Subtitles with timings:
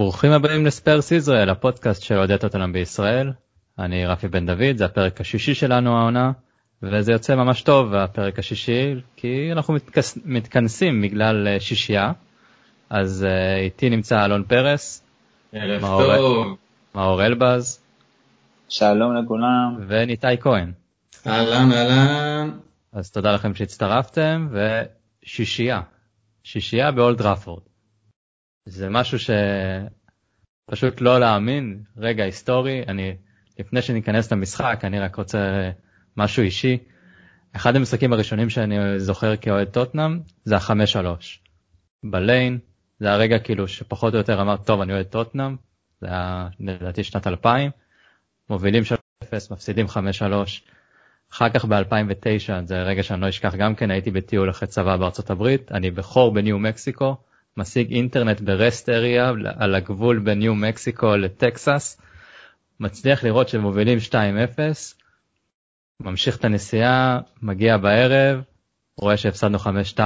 [0.00, 3.32] ברוכים הבאים לספרס ישראל, הפודקאסט של אוהדי טוטנאם בישראל.
[3.78, 6.32] אני רפי בן דוד, זה הפרק השישי שלנו העונה,
[6.82, 12.12] וזה יוצא ממש טוב הפרק השישי, כי אנחנו מתכנס, מתכנסים בגלל אה, שישייה.
[12.90, 15.04] אז uh, איתי נמצא אלון פרס,
[15.52, 16.56] ערב מאור, טוב,
[16.94, 17.80] מאור אלבז,
[18.68, 20.72] שלום לכולם, וניתאי כהן.
[21.26, 22.58] אהלן אהלן.
[22.92, 25.80] אז תודה לכם שהצטרפתם, ושישייה,
[26.42, 27.62] שישייה באולד ראפורד.
[28.66, 29.18] זה משהו
[30.68, 33.16] שפשוט לא להאמין, רגע היסטורי, אני,
[33.58, 35.70] לפני שניכנס למשחק, אני רק רוצה
[36.16, 36.78] משהו אישי.
[37.56, 41.42] אחד המשחקים הראשונים שאני זוכר כאוהד טוטנאם זה החמש שלוש.
[42.04, 42.58] בליין,
[43.00, 45.56] זה הרגע כאילו שפחות או יותר אמר, טוב, אני אוהד טוטנאם,
[46.00, 47.70] זה היה לדעתי שנת 2000,
[48.50, 48.82] מובילים
[49.24, 49.90] 3-0, מפסידים 5-3.
[51.32, 55.30] אחר כך ב-2009, זה רגע שאני לא אשכח גם כן, הייתי בטיול אחרי צבא בארצות
[55.30, 57.16] הברית, אני בחור בניו מקסיקו,
[57.56, 62.00] משיג אינטרנט ברסט אריה על הגבול בין ניו מקסיקו לטקסס,
[62.80, 64.14] מצליח לראות שמובילים 2-0,
[66.00, 68.42] ממשיך את הנסיעה, מגיע בערב,
[68.96, 69.58] רואה שהפסדנו
[69.96, 70.00] 5-2.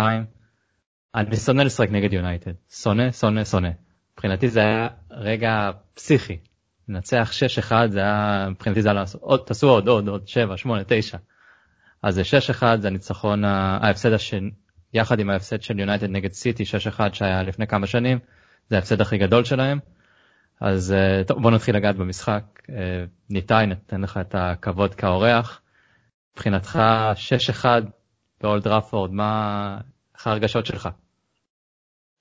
[1.14, 3.70] אני שונא לשחק נגד יונייטד, שונא, שונא, שונא.
[4.12, 6.38] מבחינתי זה היה רגע פסיכי.
[6.88, 7.32] לנצח
[7.68, 11.18] 6-1 זה היה, מבחינתי זה היה לעשות, עוד, תעשו עוד, עוד, עוד 7, 8, 9.
[12.02, 12.22] אז זה
[12.60, 14.50] 6-1, זה הניצחון, ההפסד השני,
[14.94, 16.62] יחד עם ההפסד של יונייטד נגד סיטי
[16.96, 18.18] 6-1 שהיה לפני כמה שנים,
[18.70, 19.78] זה ההפסד הכי גדול שלהם.
[20.60, 22.42] אז אה, טוב, בוא נתחיל לגעת במשחק.
[22.70, 25.60] אה, ניתאי, נתן לך את הכבוד כאורח.
[26.32, 26.78] מבחינתך
[27.62, 27.64] 6-1
[28.40, 29.78] באולד ראפורד, מה,
[30.14, 30.88] איך ההרגשות שלך?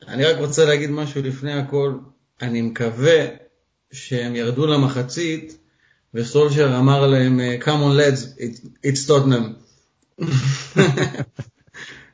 [0.07, 1.97] אני רק רוצה להגיד משהו לפני הכל.
[2.41, 3.25] אני מקווה
[3.93, 5.57] שהם ירדו למחצית
[6.13, 8.39] וסולשר אמר להם, come on lads,
[8.85, 9.53] it's Tottenham.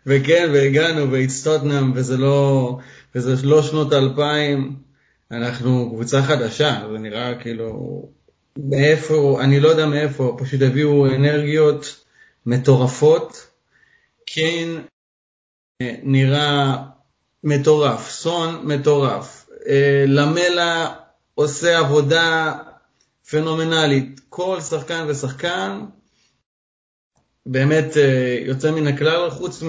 [0.06, 2.78] וכן, והגענו, והצטוטנאם, וזה לא,
[3.16, 4.76] וזה לא שנות האלפיים,
[5.32, 8.02] אנחנו קבוצה חדשה, זה נראה כאילו,
[8.58, 12.06] מאיפה, אני לא יודע מאיפה, פשוט הביאו אנרגיות
[12.46, 13.48] מטורפות.
[14.26, 14.68] כן,
[16.04, 16.76] נראה
[17.44, 20.94] מטורף, סון מטורף, אה, למלה
[21.40, 22.54] עושה עבודה
[23.30, 25.82] פנומנלית, כל שחקן ושחקן
[27.46, 29.64] באמת אה, יוצא מן הכלל, חוץ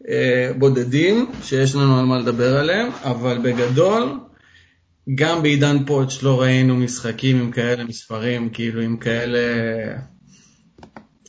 [0.00, 4.18] מבודדים, שיש לנו על מה לדבר עליהם, אבל בגדול,
[5.14, 9.38] גם בעידן פוטש לא ראינו משחקים עם כאלה מספרים, כאילו עם כאלה,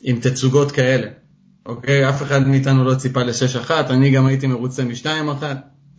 [0.02, 1.08] עם תצוגות כאלה.
[1.66, 2.08] אוקיי?
[2.08, 5.42] אף אחד מאיתנו לא ציפה ל-6-1, אני גם הייתי מרוצה מ-2-1.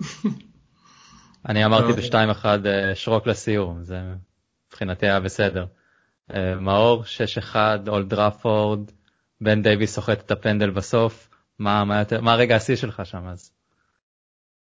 [1.49, 4.01] אני אמרתי ב-2-1 אה, שרוק לסיום, זה
[4.67, 5.65] מבחינתי היה בסדר.
[6.33, 7.03] אה, מאור,
[7.53, 7.55] 6-1,
[7.87, 8.91] אולד טראפורד,
[9.41, 11.29] בן דייוויס סוחט את הפנדל בסוף,
[11.59, 13.51] מה, מה, מה הרגע השיא שלך שם אז?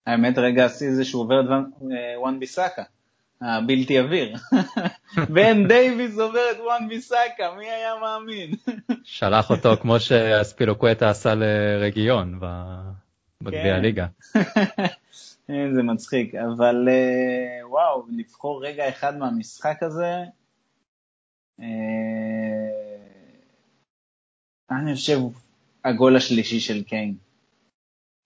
[0.06, 1.46] האמת רגע השיא זה שהוא עובר את
[2.18, 2.82] וואן אה, ביסאקה,
[3.42, 4.36] הבלתי עביר.
[5.34, 8.54] בן דייוויס עובר את וואן ביסאקה, מי היה מאמין?
[9.04, 12.40] שלח אותו כמו שאספיליקואטה עשה לרגיון
[13.42, 13.74] בגביע כן.
[13.74, 14.06] הליגה.
[15.48, 20.14] זה מצחיק, אבל אה, וואו, לבחור רגע אחד מהמשחק הזה,
[21.60, 21.66] אה,
[24.70, 25.18] אני חושב
[25.84, 27.14] הגול השלישי של קיין.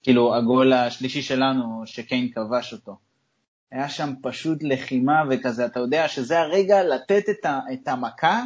[0.03, 2.97] כאילו, הגול השלישי שלנו, שקיין כבש אותו.
[3.72, 8.44] היה שם פשוט לחימה וכזה, אתה יודע שזה הרגע לתת את, ה, את המכה,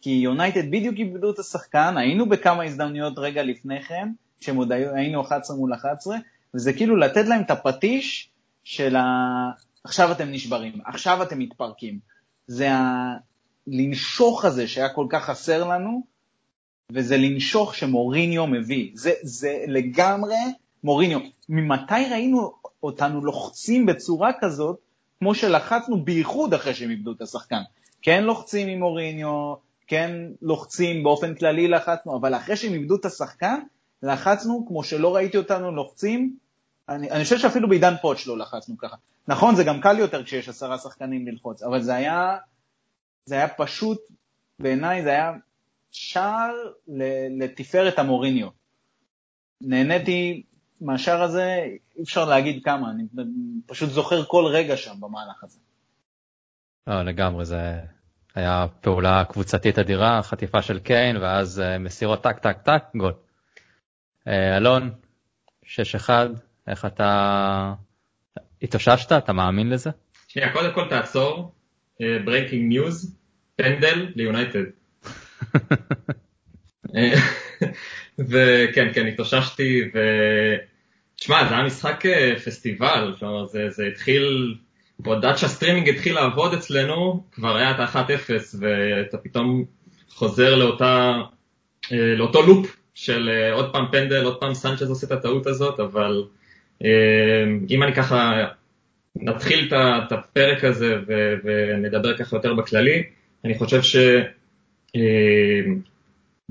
[0.00, 4.08] כי יונייטד בדיוק איבדו את השחקן, היינו בכמה הזדמנויות רגע לפני כן,
[4.40, 6.16] כשהם עוד היינו 11 מול 11,
[6.54, 8.30] וזה כאילו לתת להם את הפטיש
[8.64, 9.04] של ה...
[9.84, 11.98] עכשיו אתם נשברים, עכשיו אתם מתפרקים.
[12.46, 12.68] זה
[13.66, 16.04] הלנשוך הזה שהיה כל כך חסר לנו,
[16.92, 18.90] וזה לנשוך שמוריניו מביא.
[18.94, 20.36] זה, זה לגמרי
[20.84, 21.18] מוריניו.
[21.48, 24.78] ממתי ראינו אותנו לוחצים בצורה כזאת,
[25.18, 27.60] כמו שלחצנו בייחוד אחרי שהם איבדו את השחקן.
[28.02, 29.54] כן לוחצים עם מוריניו,
[29.86, 30.10] כן
[30.42, 33.60] לוחצים, באופן כללי לחצנו, אבל אחרי שהם איבדו את השחקן,
[34.02, 36.36] לחצנו כמו שלא ראיתי אותנו לוחצים.
[36.88, 38.96] אני, אני חושב שאפילו בעידן פוטש לא לחצנו ככה.
[39.28, 42.36] נכון, זה גם קל יותר כשיש עשרה שחקנים ללחוץ, אבל זה היה,
[43.24, 43.98] זה היה פשוט,
[44.58, 45.32] בעיניי זה היה
[45.90, 46.54] שער
[47.38, 48.48] לתפארת המוריניו.
[49.60, 50.42] נהניתי
[50.80, 51.66] מהשער הזה,
[51.96, 53.04] אי אפשר להגיד כמה, אני
[53.66, 55.58] פשוט זוכר כל רגע שם במהלך הזה.
[56.86, 57.80] לא, לגמרי, זה
[58.34, 63.14] היה פעולה קבוצתית אדירה, חטיפה של קיין, ואז אה, מסירות טק טק טק, גול.
[64.28, 64.90] אה, אלון,
[65.64, 65.68] 6-1,
[66.68, 67.72] איך אתה
[68.62, 69.12] התאוששת?
[69.12, 69.90] אתה מאמין לזה?
[70.28, 71.52] שנייה, קודם כל תעצור,
[72.00, 73.16] breaking news,
[73.56, 74.64] פנדל ליונייטד.
[78.28, 79.98] וכן, כן, התאוששתי, ו...
[81.16, 84.54] תשמע, זה היה משחק אה, פסטיבל, כלומר, זה, זה התחיל,
[85.04, 88.30] עוד עד שהסטרימינג התחיל לעבוד אצלנו, כבר היה את ה-1-0,
[88.60, 89.64] ואתה פתאום
[90.08, 91.12] חוזר לאותה,
[91.92, 95.80] אה, לאותו לופ של אה, עוד פעם פנדל, עוד פעם סנצ'ז עושה את הטעות הזאת,
[95.80, 96.24] אבל
[97.70, 98.44] אם אני ככה
[99.16, 100.96] נתחיל את הפרק הזה
[101.44, 103.02] ונדבר ככה יותר בכללי,
[103.44, 103.80] אני חושב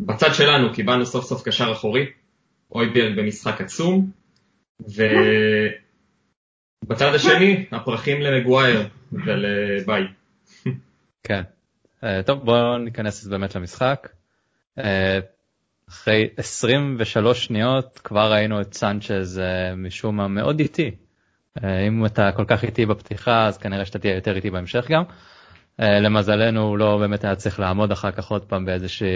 [0.01, 2.05] שבצד שלנו קיבלנו סוף סוף קשר אחורי,
[2.71, 4.11] הויברג במשחק עצום,
[4.79, 5.03] ובצד
[7.15, 10.03] השני, הפרחים למגווייר ולביי.
[11.23, 11.41] כן.
[12.03, 14.09] אה, טוב, בואו ניכנס באמת למשחק.
[15.89, 20.91] אה, אחרי 23 שניות כבר ראינו את סנצ'ז אה, משום מה מאוד איטי.
[21.87, 25.03] אם אתה כל כך איטי בפתיחה אז כנראה שאתה תהיה יותר איטי בהמשך גם.
[25.79, 29.07] למזלנו הוא לא באמת היה צריך לעמוד אחר כך עוד פעם באיזושהי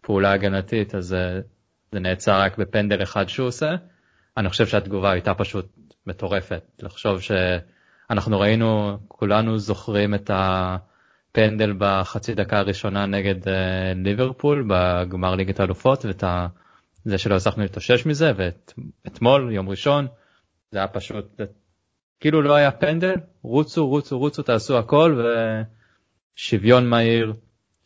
[0.00, 1.16] פעולה הגנתית אז
[1.92, 3.70] זה נעצר רק בפנדל אחד שהוא עושה.
[4.36, 5.66] אני חושב שהתגובה הייתה פשוט
[6.06, 6.62] מטורפת.
[6.82, 10.30] לחשוב שאנחנו ראינו, כולנו זוכרים את
[11.38, 16.24] הפנדל בחצי דקה הראשונה נגד אה, ליברפול בגמר ליגת האלופות, ואת
[17.04, 20.06] זה שלא הצלחנו להתאושש מזה, ואתמול, יום ראשון,
[20.70, 21.40] זה היה פשוט,
[22.20, 25.22] כאילו לא היה פנדל, רוצו, רוצו, רוצו, תעשו הכל,
[26.36, 27.32] ושוויון מהיר,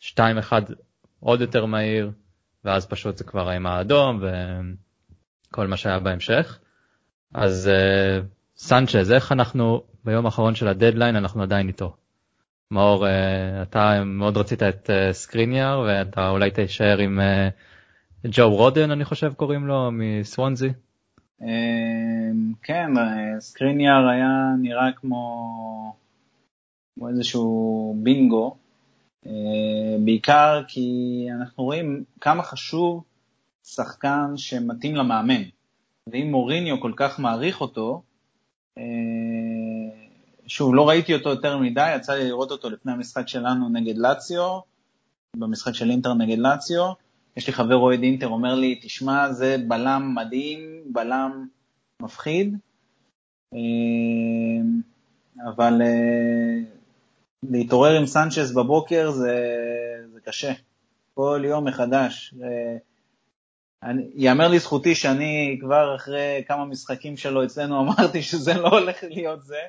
[0.01, 0.13] 2-1
[1.19, 2.11] עוד יותר מהיר,
[2.65, 4.27] ואז פשוט זה כבר עם האדום, ו...
[5.51, 6.59] כל מה שהיה בהמשך.
[7.33, 8.25] אז uh,
[8.57, 11.95] סנצ'ז, איך אנחנו ביום האחרון של הדדליין אנחנו עדיין איתו.
[12.73, 13.09] מאור, uh,
[13.61, 17.19] אתה מאוד רצית את סקריניאר ואתה אולי תישאר עם
[18.27, 20.69] ג'ו רודן אני חושב קוראים לו מסוונזי.
[22.63, 22.91] כן,
[23.39, 25.95] סקריניאר היה נראה כמו,
[26.95, 28.55] כמו איזשהו בינגו,
[29.99, 33.03] בעיקר כי אנחנו רואים כמה חשוב
[33.63, 35.41] שחקן שמתאים למאמן.
[36.07, 38.01] ואם מוריניו כל כך מעריך אותו,
[38.77, 38.83] אה,
[40.47, 44.59] שוב, לא ראיתי אותו יותר מדי, יצא לי לראות אותו לפני המשחק שלנו נגד לאציו,
[45.37, 46.91] במשחק של אינטר נגד לאציו.
[47.37, 51.45] יש לי חבר אוהד אינטר, אומר לי, תשמע, זה בלם מדהים, בלם
[52.01, 52.57] מפחיד,
[53.53, 53.59] אה,
[55.49, 56.63] אבל אה,
[57.43, 59.37] להתעורר עם סנצ'ס בבוקר זה,
[60.13, 60.53] זה קשה.
[61.13, 62.33] כל יום מחדש.
[64.15, 69.59] יאמר לזכותי שאני כבר אחרי כמה משחקים שלו אצלנו אמרתי שזה לא הולך להיות זה.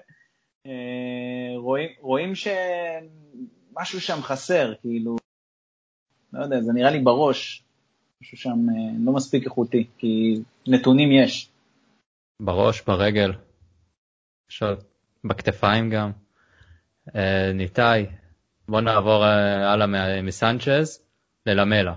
[0.66, 5.16] אה, רואים, רואים שמשהו שם חסר, כאילו,
[6.32, 7.64] לא יודע, זה נראה לי בראש,
[8.22, 11.50] משהו שם אה, לא מספיק איכותי, כי נתונים יש.
[12.42, 13.32] בראש, ברגל,
[15.24, 16.12] בכתפיים גם.
[17.16, 18.06] אה, ניתאי,
[18.68, 21.02] בוא נעבור הלאה מסנצ'ז
[21.46, 21.94] ללמלה.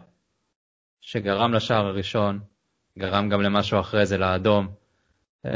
[1.02, 2.40] שגרם לשער הראשון,
[3.00, 4.68] גרם גם למשהו אחרי זה לאדום.
[5.46, 5.50] Uh,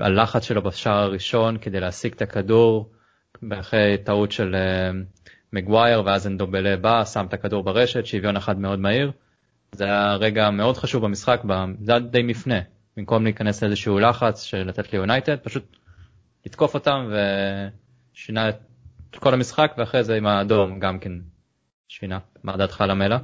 [0.00, 2.90] הלחץ שלו בשער הראשון כדי להשיג את הכדור,
[3.52, 4.96] אחרי טעות של uh,
[5.52, 9.12] מגווייר ואז אנדובלה בא, שם את הכדור ברשת, שוויון אחד מאוד מהיר.
[9.72, 11.42] זה היה רגע מאוד חשוב במשחק,
[11.82, 12.60] זה היה די מפנה.
[12.96, 15.76] במקום להיכנס לאיזשהו לחץ של לתת ליונייטד, פשוט
[16.46, 17.10] לתקוף אותם
[18.14, 18.56] ושינה את
[19.16, 21.12] כל המשחק ואחרי זה עם האדום גם כן
[21.88, 22.18] שינה.
[22.42, 23.18] מה דעתך למלה?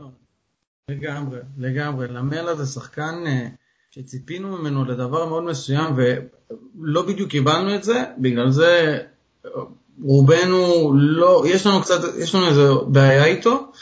[0.88, 2.08] לגמרי, לגמרי.
[2.08, 3.48] למלה זה שחקן אה,
[3.98, 8.98] שציפינו ממנו לדבר מאוד מסוים ולא בדיוק קיבלנו את זה, בגלל זה
[10.02, 13.72] רובנו לא, יש לנו קצת, יש לנו איזו בעיה איתו,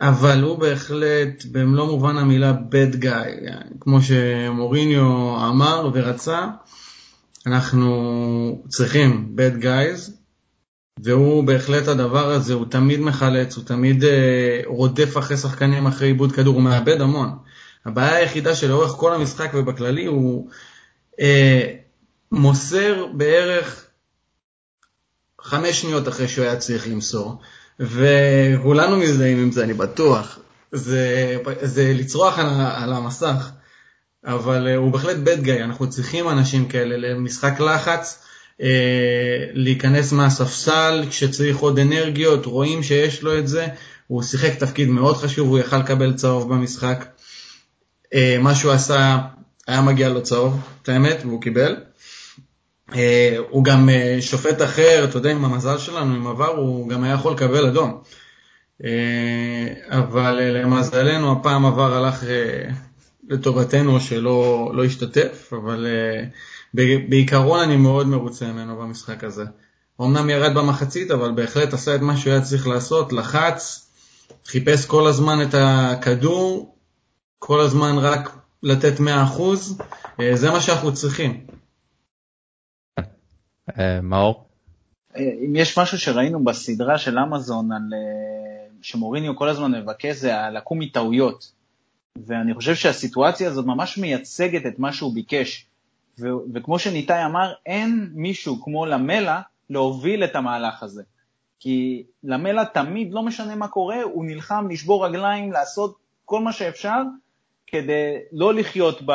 [0.00, 6.46] אבל הוא בהחלט במלוא מובן המילה bad guy, כמו שמוריניו אמר ורצה,
[7.46, 10.10] אנחנו צריכים bad guys,
[11.02, 16.32] והוא בהחלט הדבר הזה, הוא תמיד מחלץ, הוא תמיד אה, רודף אחרי שחקנים אחרי עיבוד
[16.32, 17.30] כדור, הוא מאבד המון.
[17.86, 20.48] הבעיה היחידה שלאורך כל המשחק ובכללי הוא
[21.20, 21.74] אה,
[22.32, 23.86] מוסר בערך
[25.40, 27.40] חמש שניות אחרי שהוא היה צריך למסור,
[27.80, 30.38] וכולנו מזדהים עם זה, אני בטוח.
[30.72, 33.50] זה, זה לצרוח על, על המסך,
[34.24, 38.22] אבל אה, הוא בהחלט bad guy, אנחנו צריכים אנשים כאלה למשחק לחץ.
[38.62, 43.66] אה, להיכנס מהספסל כשצריך עוד אנרגיות, רואים שיש לו את זה,
[44.06, 47.04] הוא שיחק תפקיד מאוד חשוב, הוא יכל לקבל צהוב במשחק.
[48.14, 49.18] אה, מה שהוא עשה,
[49.66, 51.76] היה מגיע לו צהוב, את האמת, והוא קיבל.
[52.94, 53.88] אה, הוא גם
[54.20, 58.02] שופט אחר, אתה יודע, עם המזל שלנו, עם עבר, הוא גם היה יכול לקבל אדום.
[59.88, 62.24] אבל למזלנו הפעם עבר הלך
[63.28, 65.86] לטובתנו שלא לא השתתף, אבל
[67.08, 69.44] בעיקרון אני מאוד מרוצה ממנו במשחק הזה.
[70.00, 73.86] אמנם ירד במחצית, אבל בהחלט עשה את מה שהוא היה צריך לעשות, לחץ,
[74.46, 76.74] חיפש כל הזמן את הכדור,
[77.44, 79.02] כל הזמן רק לתת 100%,
[80.20, 81.46] אה, זה מה שאנחנו צריכים.
[84.02, 84.44] מאור?
[85.16, 87.82] אם יש משהו שראינו בסדרה של אמזון על
[88.82, 91.52] שמוריניו כל הזמן מבקש זה לקום מטעויות.
[92.26, 95.66] ואני חושב שהסיטואציה הזאת ממש מייצגת את מה שהוא ביקש.
[96.18, 101.02] ו- וכמו שניתאי אמר, אין מישהו כמו למלה להוביל את המהלך הזה.
[101.60, 107.02] כי לאמלה תמיד, לא משנה מה קורה, הוא נלחם לשבור רגליים, לעשות כל מה שאפשר,
[107.72, 109.12] כדי לא לחיות ב...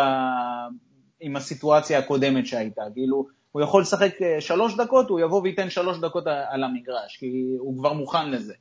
[1.19, 2.81] עם הסיטואציה הקודמת שהייתה.
[2.93, 7.55] כאילו, הוא יכול לשחק אה, שלוש דקות, הוא יבוא וייתן שלוש דקות על המגרש, כי
[7.59, 8.53] הוא כבר מוכן לזה.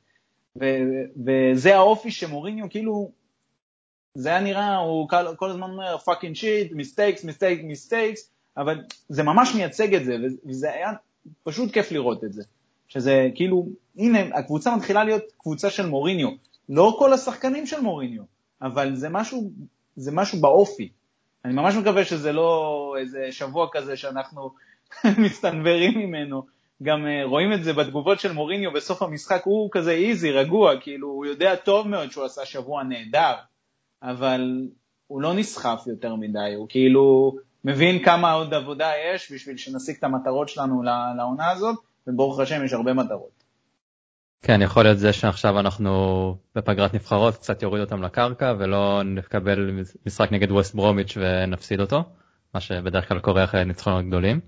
[0.61, 3.11] ו- וזה האופי שמוריניו, כאילו,
[4.15, 9.23] זה היה נראה, הוא כל, כל הזמן אומר fucking shit, mistakes, mistakes, mistakes, אבל זה
[9.23, 10.91] ממש מייצג את זה, וזה היה
[11.43, 12.43] פשוט כיף לראות את זה.
[12.87, 16.29] שזה כאילו, הנה, הקבוצה מתחילה להיות קבוצה של מוריניו.
[16.69, 18.23] לא כל השחקנים של מוריניו,
[18.61, 19.51] אבל זה משהו,
[19.97, 20.89] זה משהו באופי.
[21.45, 24.51] אני ממש מקווה שזה לא איזה שבוע כזה שאנחנו
[25.23, 26.43] מסתנוורים ממנו.
[26.83, 31.07] גם uh, רואים את זה בתגובות של מוריניו בסוף המשחק, הוא כזה איזי, רגוע, כאילו,
[31.07, 33.33] הוא יודע טוב מאוד שהוא עשה שבוע נהדר,
[34.03, 34.67] אבל
[35.07, 40.03] הוא לא נסחף יותר מדי, הוא כאילו מבין כמה עוד עבודה יש בשביל שנשיג את
[40.03, 40.83] המטרות שלנו
[41.17, 41.75] לעונה הזאת,
[42.07, 43.36] וברוך השם יש הרבה מטרות.
[44.41, 49.71] כן, יכול להיות זה שעכשיו אנחנו בפגרת נבחרות קצת יוריד אותם לקרקע ולא נקבל
[50.05, 52.03] משחק נגד ווסט ברומיץ' ונפסיד אותו,
[52.53, 54.39] מה שבדרך כלל קורה אחרי ניצחונות גדולים.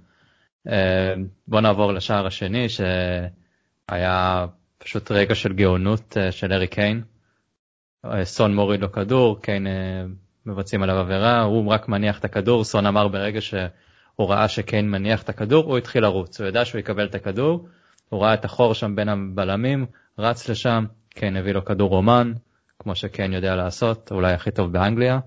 [0.67, 1.13] אה,
[1.47, 4.45] בוא נעבור לשער השני שהיה
[4.77, 7.03] פשוט רגע של גאונות אה, של ארי קיין.
[8.05, 9.67] אה, סון מוריד לו כדור, קיין
[10.45, 15.23] מבצעים עליו עבירה, הוא רק מניח את הכדור, סון אמר ברגע שהוא ראה שקיין מניח
[15.23, 17.67] את הכדור, הוא התחיל לרוץ, הוא ידע שהוא יקבל את הכדור,
[18.09, 19.85] הוא ראה את החור שם בין הבלמים,
[20.19, 22.33] רץ לשם, קיין הביא לו כדור רומן,
[22.79, 25.19] כמו שקיין יודע לעשות, אולי הכי טוב באנגליה,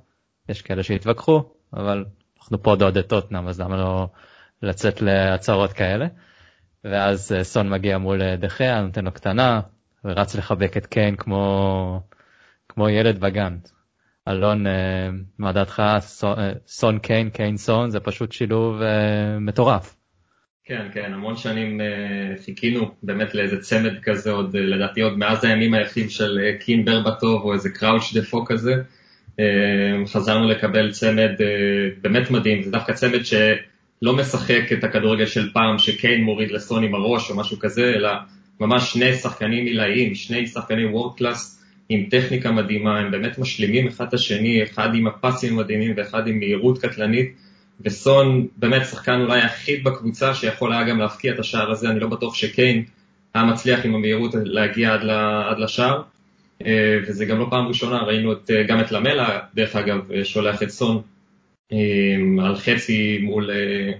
[0.48, 2.04] יש כאלה שהתווכחו, אבל
[2.40, 4.08] אנחנו פה דוד טוטנאם, אז למה לא
[4.62, 6.06] לצאת להצהרות כאלה.
[6.84, 9.60] ואז אה, סון מגיע מול אה, דחיה, נותן לו קטנה,
[10.04, 12.02] ורץ לחבק את קיין כמו,
[12.68, 13.58] כמו ילד בגן.
[14.28, 15.08] אלון, אה,
[15.38, 15.82] מה דעתך?
[16.66, 18.80] סון קיין, קיין סון, זה פשוט שילוב
[19.40, 19.96] מטורף.
[20.64, 21.80] כן, כן, המון שנים
[22.44, 27.52] חיכינו באמת לאיזה צמד כזה, עוד לדעתי עוד מאז הימים היפים של קין ברבטוב או
[27.52, 28.72] איזה קראוץ' דפו כזה.
[30.06, 31.30] חזרנו לקבל צמד
[32.02, 33.34] באמת מדהים, זה דווקא צמד ש...
[34.02, 38.10] לא משחק את הכדורגל של פעם שקיין מוריד לסון עם הראש או משהו כזה, אלא
[38.60, 44.06] ממש שני שחקנים עילאיים, שני שחקנים וורד קלאס עם טכניקה מדהימה, הם באמת משלימים אחד
[44.08, 47.32] את השני, אחד עם הפסים המדהימים ואחד עם מהירות קטלנית,
[47.84, 52.08] וסון באמת שחקן אולי היחיד בקבוצה שיכול היה גם להפקיע את השער הזה, אני לא
[52.08, 52.84] בטוח שקיין
[53.34, 55.00] היה מצליח עם המהירות להגיע עד,
[55.50, 56.02] עד לשער,
[56.66, 60.70] אה, וזה גם לא פעם ראשונה, ראינו את, גם את למלה, דרך אגב, שולח את
[60.70, 61.02] סון
[62.40, 63.92] על חצי מול אה,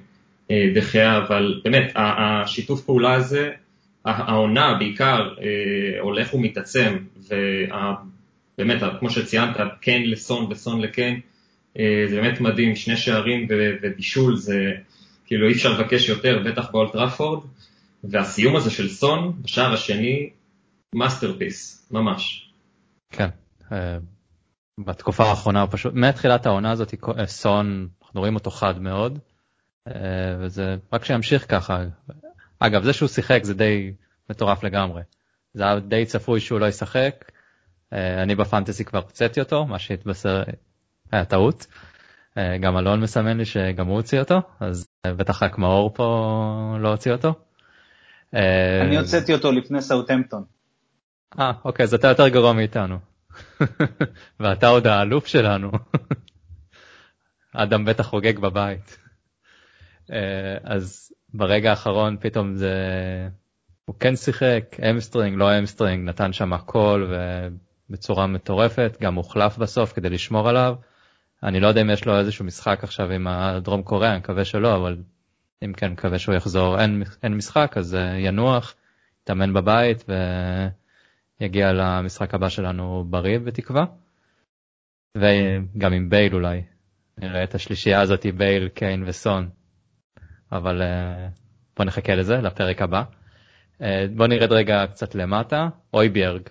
[0.51, 3.51] אה, דחיה, אבל באמת, השיתוף פעולה הזה,
[4.05, 11.21] העונה בעיקר אה, הולך ומתעצם, ובאמת, כמו שציינת, קיין לסון וסון לקיין,
[11.79, 14.73] זה באמת מדהים, שני שערים ובישול, זה
[15.27, 17.45] כאילו אי אפשר לבקש יותר, בטח באולטראפורד,
[18.05, 20.31] והסיום הזה של סון, בשער השני,
[20.95, 22.53] masterpiece, ממש.
[23.11, 23.29] כן,
[24.81, 26.95] בתקופה האחרונה הוא פשוט מתחילת העונה הזאת
[27.27, 29.19] סון אנחנו רואים אותו חד מאוד
[29.89, 31.85] אה, וזה רק שימשיך ככה.
[32.59, 33.93] אגב זה שהוא שיחק זה די
[34.31, 35.03] מטורף לגמרי.
[35.55, 37.33] זה היה די צפוי שהוא לא ישחק.
[37.93, 40.43] אה, אני ב fantasy כבר הוצאתי אותו מה שהתבשר
[41.13, 41.67] היה טעות
[42.39, 46.89] אה, גם אלון מסמן לי שגם הוא הוציא אותו אז בטח רק מאור פה לא
[46.89, 47.35] הוציא אותו.
[48.83, 50.45] אני הוצאתי אותו לפני סאוטמפטון.
[51.39, 52.99] אה אוקיי אז אתה יותר גרוע מאיתנו.
[54.41, 55.71] ואתה עוד האלוף שלנו.
[57.55, 58.99] אדם בטח חוגג בבית.
[60.13, 62.75] אה, אז ברגע האחרון פתאום זה...
[63.85, 67.11] הוא כן שיחק, hamstring, לא hamstring, נתן שם הכל
[67.91, 70.75] ובצורה מטורפת, גם הוחלף בסוף כדי לשמור עליו.
[71.43, 74.77] אני לא יודע אם יש לו איזשהו משחק עכשיו עם הדרום קוריאה, אני מקווה שלא,
[74.77, 74.97] אבל
[75.65, 76.81] אם כן, מקווה שהוא יחזור.
[76.81, 78.75] אין, אין משחק, אז אה, ינוח,
[79.23, 80.13] יתאמן בבית ו...
[81.43, 83.85] יגיע למשחק הבא שלנו בריא בתקווה.
[85.17, 86.63] וגם עם בייל אולי.
[87.19, 89.49] נראה את השלישייה הזאת בייל, קיין וסון.
[90.53, 91.29] אבל אה,
[91.77, 93.03] בוא נחכה לזה, לפרק הבא.
[93.83, 95.69] אה, בוא נרד רגע קצת למטה.
[95.95, 96.43] אויביארג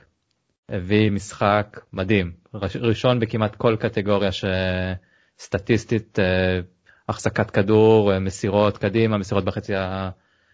[0.72, 2.32] הביא משחק מדהים.
[2.76, 6.60] ראשון בכמעט כל קטגוריה שסטטיסטית אה,
[7.10, 9.74] החזקת כדור, מסירות קדימה, מסירות בחצי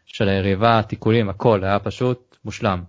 [0.06, 2.84] של היריבה, תיקולים, הכל היה פשוט מושלם.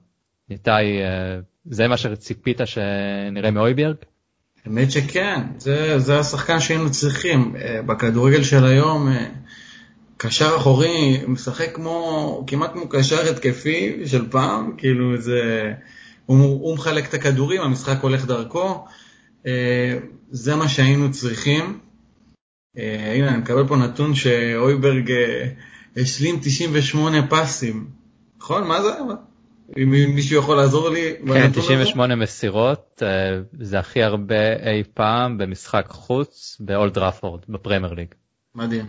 [0.51, 3.97] איתי, אה, זה מה שציפית שנראה מאויברג?
[4.67, 7.57] האמת שכן, זה, זה השחקן שהיינו צריכים.
[7.57, 9.27] אה, בכדורגל של היום, אה,
[10.17, 15.73] קשר אחורי משחק כמו, כמעט כמו קשר התקפי של פעם, כאילו זה,
[16.29, 18.85] הוא, הוא מחלק את הכדורים, המשחק הולך דרכו,
[19.47, 19.99] אה,
[20.31, 21.79] זה מה שהיינו צריכים.
[22.77, 25.13] הנה, אני מקבל פה נתון שאויברג
[25.97, 27.87] השלים 98 פסים.
[28.39, 28.69] נכון?
[28.69, 28.91] מה זה?
[29.77, 31.13] אם מישהו יכול לעזור לי.
[31.27, 32.23] כן, 98 הזה?
[32.23, 38.09] מסירות, אה, זה הכי הרבה אי פעם במשחק חוץ באולד ראפורד, בפרמייר ליג.
[38.55, 38.87] מדהים.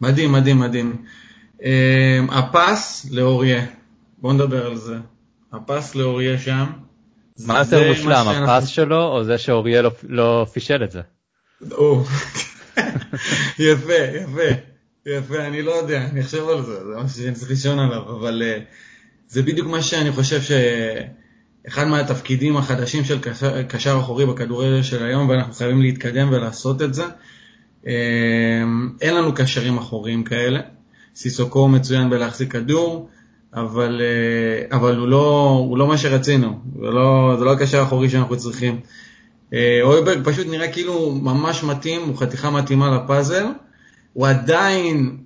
[0.00, 1.04] מדהים, מדהים, מדהים.
[1.64, 3.66] אה, הפס לאוריה,
[4.18, 4.96] בוא נדבר על זה.
[5.52, 6.66] הפס לאוריה שם.
[7.46, 11.00] מה יותר מושלם, הפס שלו או זה שאוריה לא, לא פישל את זה?
[13.58, 14.50] יפה, יפה,
[15.06, 18.42] יפה, אני לא יודע, אני אחשב על זה, זה מה שאני צריך לישון עליו, אבל...
[18.42, 18.62] Uh,
[19.28, 25.28] זה בדיוק מה שאני חושב שאחד מהתפקידים החדשים של קשר, קשר אחורי בכדורגל של היום,
[25.28, 27.04] ואנחנו חייבים להתקדם ולעשות את זה.
[27.86, 27.92] אמ,
[29.00, 30.60] אין לנו קשרים אחוריים כאלה.
[31.16, 33.08] סיסוקו מצוין בלהחזיק כדור,
[33.54, 38.10] אבל, אה, אבל הוא, לא, הוא לא מה שרצינו, זה לא, זה לא הקשר האחורי
[38.10, 38.80] שאנחנו צריכים.
[39.54, 43.46] אה, אויברג פשוט נראה כאילו ממש מתאים, הוא חתיכה מתאימה לפאזל,
[44.12, 45.16] הוא עדיין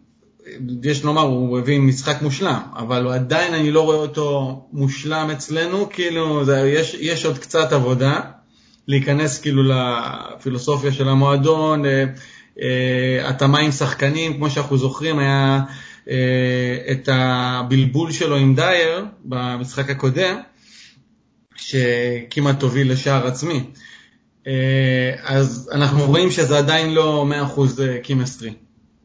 [0.83, 6.45] יש לומר, הוא הביא משחק מושלם, אבל עדיין אני לא רואה אותו מושלם אצלנו, כאילו
[6.45, 8.21] זה, יש, יש עוד קצת עבודה
[8.89, 15.61] להיכנס כאילו לפילוסופיה של המועדון, אה, התאמה עם שחקנים, כמו שאנחנו זוכרים, היה
[16.91, 20.41] את הבלבול שלו עם דייר במשחק הקודם,
[21.57, 23.61] שכמעט הוביל לשער עצמי.
[25.23, 27.61] אז אנחנו רואים שזה עדיין לא 100%
[28.03, 28.55] chemistry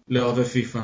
[0.08, 0.80] לאוהבי פיפא.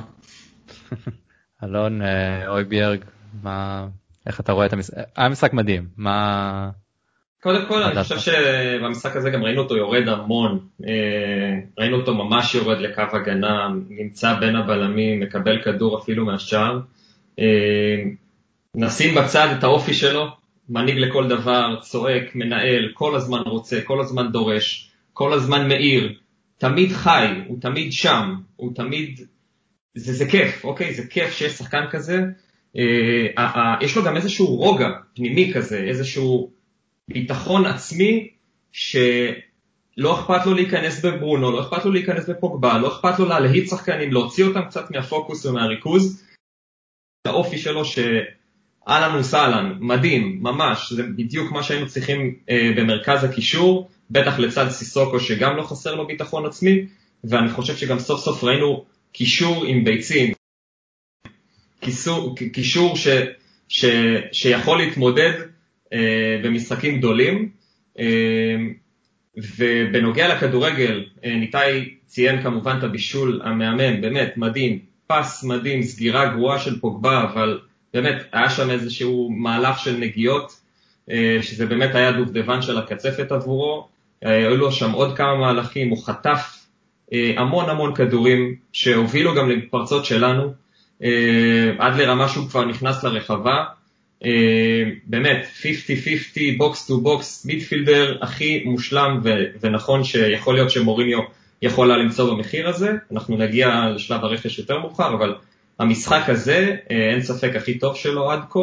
[1.63, 2.99] אלון אה, אויביארג,
[3.43, 3.87] מה,
[4.25, 4.97] איך אתה רואה את המשחק?
[5.15, 6.69] היה משחק מדהים, מה...
[7.43, 12.55] קודם כל, אני חושב שבמשחק הזה גם ראינו אותו יורד המון, אה, ראינו אותו ממש
[12.55, 16.79] יורד לקו הגנה, נמצא בין הבלמים, מקבל כדור אפילו מהשאר.
[17.39, 18.03] אה,
[18.75, 20.27] נשים בצד את האופי שלו,
[20.69, 26.13] מנהיג לכל דבר, צועק, מנהל, כל הזמן רוצה, כל הזמן דורש, כל הזמן מאיר,
[26.57, 29.19] תמיד חי, הוא תמיד שם, הוא תמיד
[29.95, 30.93] זה, זה כיף, אוקיי?
[30.93, 32.23] זה כיף שיש שחקן כזה.
[32.77, 36.52] אה, אה, יש לו גם איזשהו רוגע פנימי כזה, איזשהו
[37.09, 38.29] ביטחון עצמי
[38.71, 44.13] שלא אכפת לו להיכנס בברונו, לא אכפת לו להיכנס בפוגבה, לא אכפת לו להלהיט שחקנים,
[44.13, 46.23] להוציא אותם קצת מהפוקוס ומהריכוז.
[47.27, 54.39] האופי שלו שאהלן וסהלן, מדהים, ממש, זה בדיוק מה שהיינו צריכים אה, במרכז הקישור, בטח
[54.39, 56.85] לצד סיסוקו שגם לא חסר לו ביטחון עצמי,
[57.23, 60.33] ואני חושב שגם סוף סוף ראינו קישור עם ביצים,
[61.79, 63.07] קישור, קישור ש,
[63.69, 63.85] ש,
[64.31, 65.52] שיכול להתמודד
[66.43, 67.49] במשחקים גדולים.
[67.99, 68.55] אה,
[69.37, 76.59] ובנוגע לכדורגל, אה, ניתאי ציין כמובן את הבישול המהמם, באמת מדהים, פס מדהים, סגירה גרועה
[76.59, 77.59] של פוגבה, אבל
[77.93, 80.51] באמת היה שם איזשהו מהלך של נגיעות,
[81.11, 83.87] אה, שזה באמת היה דובדבן של הקצפת עבורו,
[84.25, 86.65] אה, היו לו שם עוד כמה מהלכים, הוא חטף
[87.13, 90.53] אה, המון המון כדורים שהובילו גם לפרצות שלנו,
[91.03, 93.63] אה, עד לרמה שהוא כבר נכנס לרחבה.
[94.25, 101.19] אה, באמת, 50-50, box to box, midfielder הכי מושלם ו- ונכון שיכול להיות שמוריניו
[101.61, 105.35] יכול היה למצוא במחיר הזה, אנחנו נגיע לשלב הרכש יותר מאוחר, אבל
[105.79, 108.59] המשחק הזה, אין ספק הכי טוב שלו עד כה,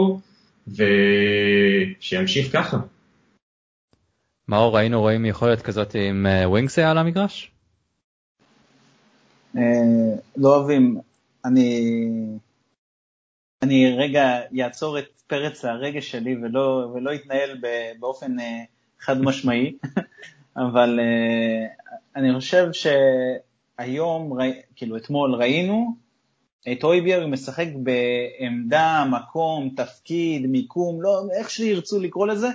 [0.69, 2.77] ושימשיך ככה.
[4.49, 7.51] מאור, היינו רואים יכולת כזאת עם ווינגסי על המגרש?
[9.57, 9.63] אה,
[10.37, 10.99] לא אוהבים,
[11.45, 11.81] אני,
[13.63, 17.61] אני רגע אעצור את פרץ הרגש שלי ולא, ולא אתנהל
[17.99, 18.63] באופן אה,
[19.01, 19.77] חד משמעי,
[20.57, 21.67] אבל אה,
[22.17, 24.39] אני חושב שהיום,
[24.77, 25.97] כאילו אתמול ראינו
[26.73, 32.49] את אויבייר משחק בעמדה, מקום, תפקיד, מיקום, לא, איך שירצו לקרוא לזה,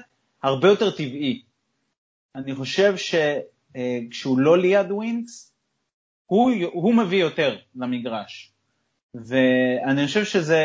[0.44, 1.42] הרבה יותר טבעי.
[2.36, 5.54] אני חושב שכשהוא לא ליד ווינקס,
[6.26, 8.55] הוא, הוא מביא יותר למגרש.
[9.26, 10.64] ואני חושב שזה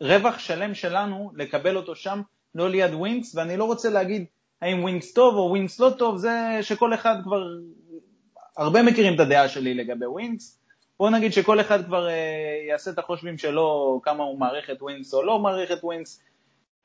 [0.00, 2.22] רווח שלם שלנו לקבל אותו שם,
[2.54, 4.24] לא ליד ווינקס, ואני לא רוצה להגיד
[4.62, 7.42] האם ווינקס טוב או ווינקס לא טוב, זה שכל אחד כבר,
[8.56, 10.58] הרבה מכירים את הדעה שלי לגבי ווינקס.
[10.98, 12.14] בוא נגיד שכל אחד כבר אה,
[12.68, 16.22] יעשה את החישובים שלו, כמה הוא מעריך את ווינקס או לא מעריך את ווינקס,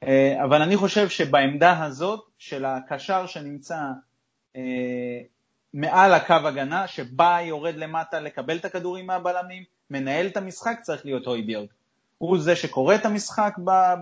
[0.03, 3.79] אה, אבל אני חושב שבעמדה הזאת של הקשר שנמצא
[4.55, 4.61] אה,
[5.73, 11.25] מעל הקו הגנה, שבא יורד למטה לקבל את הכדורים מהבלמים, מנהל את המשחק, צריך להיות
[11.25, 11.67] הויביארד.
[12.17, 13.53] הוא זה שקורא את המשחק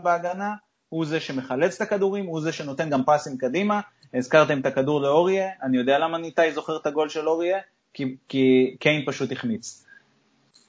[0.03, 0.53] בהגנה,
[0.89, 3.81] הוא זה שמחלץ את הכדורים, הוא זה שנותן גם פסים קדימה.
[4.13, 7.57] הזכרתם את הכדור לאוריה, אני יודע למה ניתאי זוכר את הגול של אוריה,
[7.93, 9.85] כי, כי קיין פשוט החמיץ.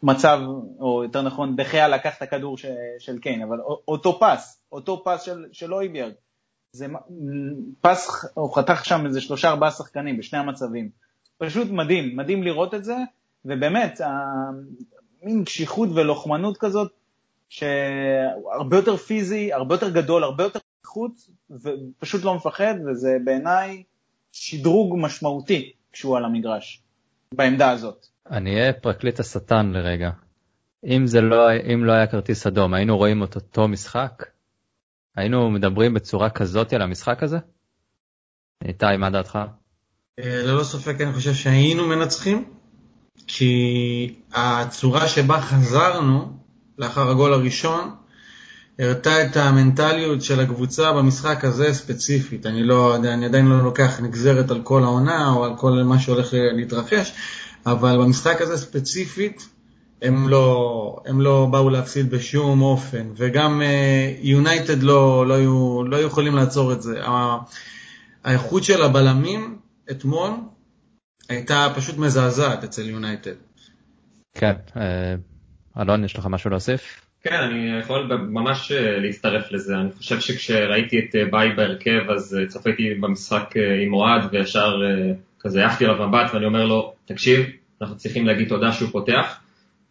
[0.03, 0.41] מצב,
[0.81, 2.67] או יותר נכון, דחיה לקח את הכדור ש,
[2.99, 6.13] של קיין, אבל אותו פס, אותו פס של, של אויביארד.
[6.73, 6.87] זה
[7.81, 10.89] פס, הוא חתך שם איזה שלושה ארבעה שחקנים בשני המצבים.
[11.39, 12.97] פשוט מדהים, מדהים לראות את זה,
[13.45, 14.01] ובאמת,
[15.23, 16.93] מין קשיחות ולוחמנות כזאת,
[17.49, 23.83] שהרבה יותר פיזי, הרבה יותר גדול, הרבה יותר חוץ, ופשוט לא מפחד, וזה בעיניי
[24.33, 26.83] שדרוג משמעותי כשהוא על המגרש,
[27.35, 28.07] בעמדה הזאת.
[28.31, 30.11] אני אהיה פרקליט השטן לרגע.
[30.85, 34.25] אם, זה לא, אם לא היה כרטיס אדום, היינו רואים את אותו משחק?
[35.17, 37.39] היינו מדברים בצורה כזאת על המשחק הזה?
[38.65, 39.39] איתי, מה דעתך?
[40.19, 42.55] אה, ללא ספק אני חושב שהיינו מנצחים,
[43.27, 46.33] כי הצורה שבה חזרנו
[46.79, 47.91] לאחר הגול הראשון,
[48.79, 52.47] הראתה את המנטליות של הקבוצה במשחק הזה ספציפית.
[52.47, 56.29] אני, לא, אני עדיין לא לוקח נגזרת על כל העונה או על כל מה שהולך
[56.33, 57.13] להתרחש,
[57.67, 59.49] אבל במשחק הזה ספציפית
[60.03, 63.63] הם לא, הם לא באו להפסיד בשום אופן, וגם
[64.21, 65.37] יונייטד uh, לא, לא,
[65.89, 67.01] לא היו יכולים לעצור את זה.
[68.25, 69.57] האיכות של הבלמים
[69.91, 70.31] אתמול
[71.33, 73.35] הייתה פשוט מזעזעת אצל יונייטד.
[74.35, 75.15] כן, אה,
[75.83, 77.07] אלון, יש לך משהו להוסיף?
[77.23, 79.77] כן, אני יכול ממש אה, להצטרף לזה.
[79.77, 83.55] אני חושב שכשראיתי את אה, ביי בהרכב, אז צפיתי במשחק
[83.87, 84.81] עם אוהד, וישר
[85.41, 87.47] כזה העפתי עליו מבט, ואני אומר לו, תקשיב,
[87.83, 89.41] אנחנו צריכים להגיד תודה שהוא פותח,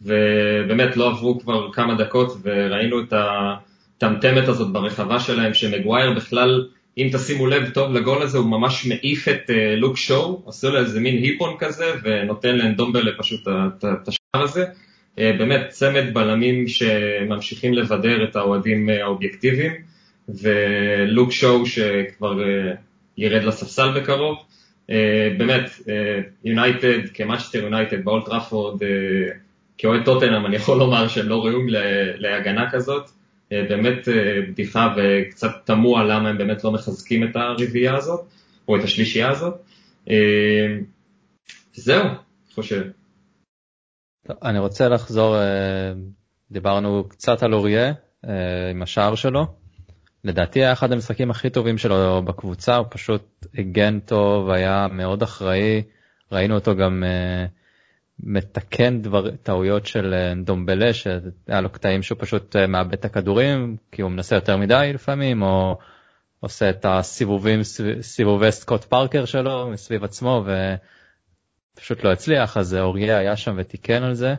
[0.01, 6.67] ובאמת לא עברו כבר כמה דקות, וראינו את הטמטמת הזאת ברחבה שלהם, שמגווייר בכלל...
[6.97, 10.77] אם תשימו לב טוב לגול הזה, הוא ממש מעיף את uh, לוק שואו, עושה לו
[10.77, 14.65] איזה מין היפון כזה, ונותן לאנדומבלה פשוט את השער הזה.
[14.65, 19.71] Uh, באמת צמד בלמים שממשיכים לבדר את האוהדים האובייקטיביים,
[20.29, 22.39] ולוק שואו שכבר
[23.17, 24.37] ירד לספסל בקרוב.
[25.37, 25.69] באמת,
[26.43, 28.85] יונייטד, כמאצ'סטר יונייטד באולט ראפורד, uh,
[29.77, 31.67] כאוהד טוטנאם, אני יכול לומר שהם לא ראויים
[32.17, 33.09] להגנה כזאת.
[33.51, 38.21] אה, באמת אה, בדיחה וקצת תמוה למה הם באמת לא מחזקים את הרביעייה הזאת,
[38.67, 39.53] או את השלישייה הזאת.
[40.09, 40.77] אה,
[41.73, 42.05] זהו,
[42.53, 42.81] חושב.
[44.43, 45.35] אני רוצה לחזור,
[46.51, 47.93] דיברנו קצת על אוריה
[48.71, 49.45] עם השער שלו.
[50.23, 55.81] לדעתי היה אחד המשחקים הכי טובים שלו בקבוצה, הוא פשוט הגן טוב, היה מאוד אחראי,
[56.31, 57.03] ראינו אותו גם
[58.23, 63.77] מתקן דבר, טעויות של אה, דומבלה, שהיה לו קטעים שהוא פשוט אה, מאבד את הכדורים,
[63.91, 65.77] כי הוא מנסה יותר מדי לפעמים, או
[66.39, 67.59] עושה את הסיבובים,
[68.01, 70.45] סיבובי סקוט פארקר שלו מסביב עצמו,
[71.75, 74.35] ופשוט לא הצליח, אז אוריה היה שם ותיקן על זה.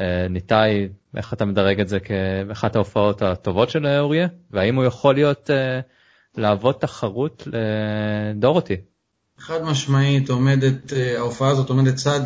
[0.00, 5.14] אה, ניתאי, איך אתה מדרג את זה כאחת ההופעות הטובות של אוריה, והאם הוא יכול
[5.14, 5.50] להיות,
[6.36, 8.76] להוות תחרות לדורותי?
[9.38, 12.20] חד משמעית עומדת, אה, ההופעה הזאת עומדת צד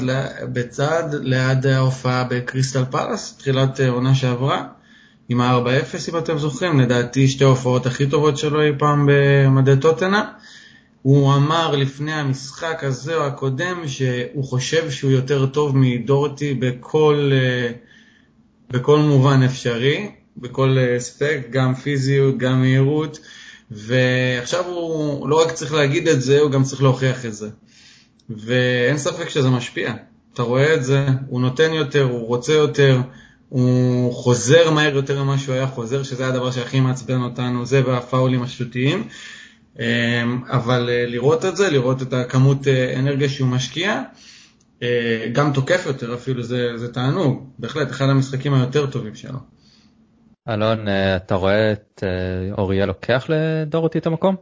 [0.53, 4.64] בצד ליד ההופעה בקריסטל פלאס, תחילת אה, עונה שעברה,
[5.29, 10.33] עם ה-4-0 אם אתם זוכרים, לדעתי שתי ההופעות הכי טובות שלו אי פעם במדי טוטנה.
[11.03, 17.73] הוא אמר לפני המשחק הזה או הקודם שהוא חושב שהוא יותר טוב מדורטי בכל, אה,
[18.70, 23.18] בכל מובן אפשרי, בכל ספק, גם פיזיות, גם מהירות.
[23.71, 27.49] ועכשיו הוא לא רק צריך להגיד את זה, הוא גם צריך להוכיח את זה.
[28.31, 29.95] ואין ספק שזה משפיע.
[30.35, 33.01] אתה רואה את זה, הוא נותן יותר, הוא רוצה יותר,
[33.49, 38.43] הוא חוזר מהר יותר ממה שהוא היה חוזר, שזה הדבר שהכי מעצבן אותנו, זה והפאולים
[38.43, 39.09] השוטיים.
[39.79, 39.85] אמ,
[40.49, 44.03] אבל אה, לראות את זה, לראות את הכמות אה, אנרגיה שהוא משקיע,
[44.83, 49.39] אה, גם תוקף יותר אפילו, זה, זה תענוג, בהחלט, אחד המשחקים היותר טובים שלו.
[50.48, 54.37] אלון, אה, אתה רואה את אה, אוריה לוקח לדוהרטי את המקום?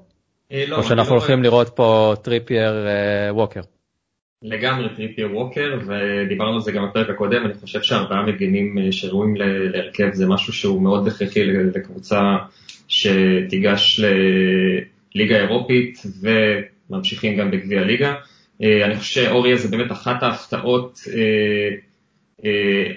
[0.52, 2.72] אה, לא, או שאנחנו לא הולכים לראות פה טריפייר
[3.30, 3.60] ווקר?
[4.42, 9.36] לגמרי טריפייר ווקר, ודיברנו על זה גם בפרק הקודם, אני חושב שארבעה מגינים שראויים
[9.72, 12.36] להרכב זה משהו שהוא מאוד הכרחי לקבוצה
[12.88, 14.00] שתיגש
[15.14, 18.14] לליגה אירופית וממשיכים גם בגביע ליגה.
[18.60, 20.98] אני חושב שאוריה זה באמת אחת ההפתעות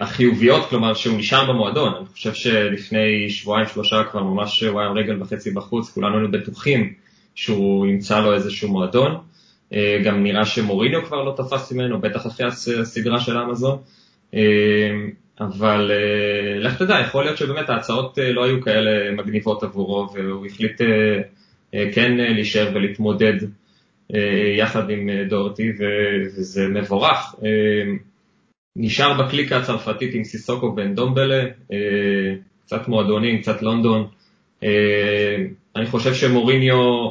[0.02, 1.94] החיוביות, כלומר שהוא נשאר במועדון.
[1.98, 6.94] אני חושב שלפני שבועיים שלושה כבר ממש הוא היה רגל וחצי בחוץ, כולנו היינו בטוחים
[7.36, 9.18] שהוא ימצא לו איזשהו מועדון.
[9.74, 12.48] אה, גם נראה שמוריניו כבר לא תפס ממנו, בטח אחרי
[12.82, 13.78] הסדרה של אמזון.
[14.34, 14.42] אה,
[15.40, 15.92] אבל
[16.60, 20.82] לך תדע, יכול להיות שבאמת ההצעות לא היו כאלה מגניבות עבורו, והוא החליט
[21.72, 23.34] כן להישאר ולהתמודד
[24.58, 25.72] יחד עם דורטי,
[26.36, 27.36] וזה מבורך.
[28.76, 31.78] נשאר בקליקה הצרפתית עם סיסוקו ואנדומבלה, אה,
[32.66, 34.08] קצת מועדונים, קצת לונדון,
[35.76, 37.10] אני חושב שמוריניו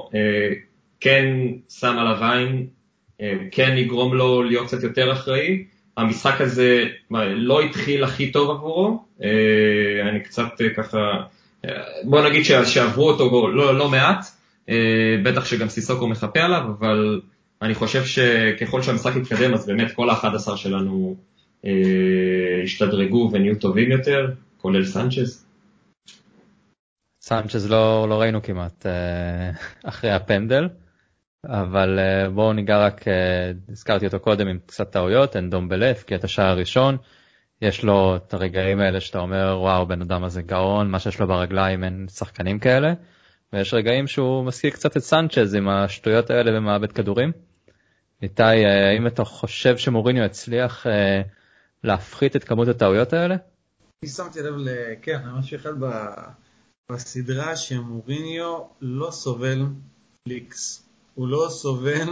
[1.01, 1.27] כן
[1.69, 2.67] שם עליו עין,
[3.51, 5.65] כן יגרום לו להיות קצת יותר אחראי.
[5.97, 6.85] המשחק הזה
[7.37, 9.05] לא התחיל הכי טוב עבורו,
[10.09, 10.99] אני קצת ככה,
[12.05, 14.27] בוא נגיד שעברו אותו לא, לא מעט,
[15.23, 17.21] בטח שגם סיסוקו מחפה עליו, אבל
[17.63, 21.30] אני חושב שככל שהמשחק יתקדם, אז באמת כל ה-11 שלנו אה,
[22.65, 25.47] השתדרגו ונהיו טובים יותר, כולל סנצ'ז.
[27.23, 29.51] סנצ'ז לא, לא ראינו כמעט אה,
[29.85, 30.69] אחרי הפנדל,
[31.47, 36.03] אבל אה, בואו ניגע רק, אה, הזכרתי אותו קודם עם קצת טעויות, אין דום בלף,
[36.03, 36.97] כי את השער הראשון,
[37.63, 41.27] יש לו את הרגעים האלה שאתה אומר, וואו, בן אדם הזה גאון, מה שיש לו
[41.27, 42.93] ברגליים אין שחקנים כאלה,
[43.53, 47.33] ויש רגעים שהוא מזכיר קצת את סנצ'ז עם השטויות האלה ומאבד כדורים.
[48.23, 51.23] איתי, אה, האם אתה חושב שמוריניו הצליח אה,
[51.85, 53.37] להפחית את כמות הטעויות האלה?
[54.03, 54.55] אני שמתי לב,
[55.03, 55.73] כן, משהו אחד
[56.93, 59.63] בסדרה שמוריניו לא סובל
[60.25, 60.83] פליקס,
[61.15, 62.09] הוא לא סובל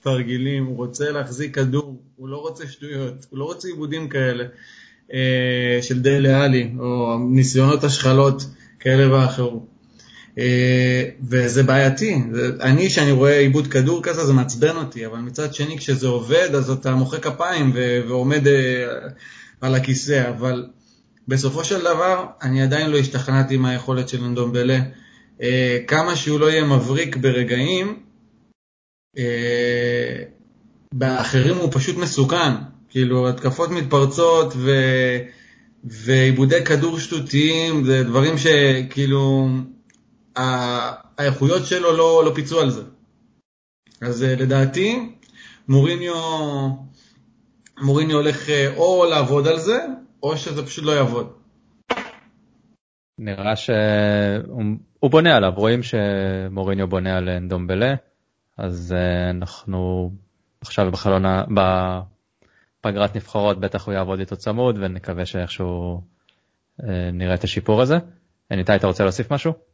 [0.00, 4.44] תרגילים, הוא רוצה להחזיק כדור, הוא לא רוצה שטויות, הוא לא רוצה עיבודים כאלה
[5.12, 8.42] אה, של דלה עלי, או ניסיונות השחלות
[8.80, 9.71] כאלה ואחרות.
[10.38, 12.22] אה, וזה בעייתי.
[12.60, 16.70] אני, כשאני רואה עיבוד כדור כזה, זה מעצבן אותי, אבל מצד שני, כשזה עובד, אז
[16.70, 17.72] אתה מוחא כפיים
[18.08, 18.86] ועומד אה,
[19.60, 20.66] על הכיסא, אבל
[21.28, 24.80] בסופו של דבר, אני עדיין לא השתכנעתי מהיכולת של אנדומבלה.
[25.42, 27.98] אה, כמה שהוא לא יהיה מבריק ברגעים,
[30.94, 32.52] באחרים הוא פשוט מסוכן.
[32.88, 34.70] כאילו, התקפות מתפרצות ו...
[35.84, 39.48] ועיבודי כדור שטותיים, זה דברים שכאילו,
[40.36, 42.82] האיכויות שלו לא, לא פיצו על זה.
[44.02, 45.16] אז אה, לדעתי,
[45.68, 46.14] מוריניו,
[47.82, 49.86] מוריניו הולך אה, או לעבוד על זה,
[50.22, 51.32] או שזה פשוט לא יעבוד.
[53.18, 57.94] נראה שהוא בונה עליו, רואים שמוריניו בונה על אנדומבלה,
[58.58, 60.10] אז אה, אנחנו
[60.60, 61.24] עכשיו בחלון,
[62.80, 66.02] בפגרת נבחרות בטח הוא יעבוד איתו צמוד ונקווה שאיכשהו
[67.12, 67.98] נראה את השיפור הזה.
[68.50, 69.71] ניתאי, אתה רוצה להוסיף משהו?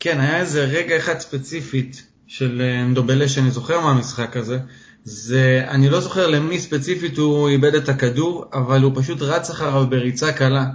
[0.00, 4.58] כן, היה איזה רגע אחד ספציפית של אה, נדובלה שאני זוכר מהמשחק הזה.
[5.04, 9.86] זה, אני לא זוכר למי ספציפית הוא איבד את הכדור, אבל הוא פשוט רץ אחריו
[9.90, 10.66] בריצה קלה.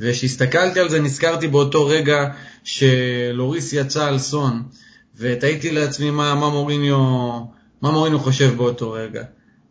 [0.00, 2.30] וכשהסתכלתי על זה נזכרתי באותו רגע
[2.64, 4.62] שלוריס יצא על סון,
[5.16, 6.98] ותהיתי לעצמי מה, מה, מוריניו,
[7.82, 9.24] מה מוריניו חושב באותו רגע.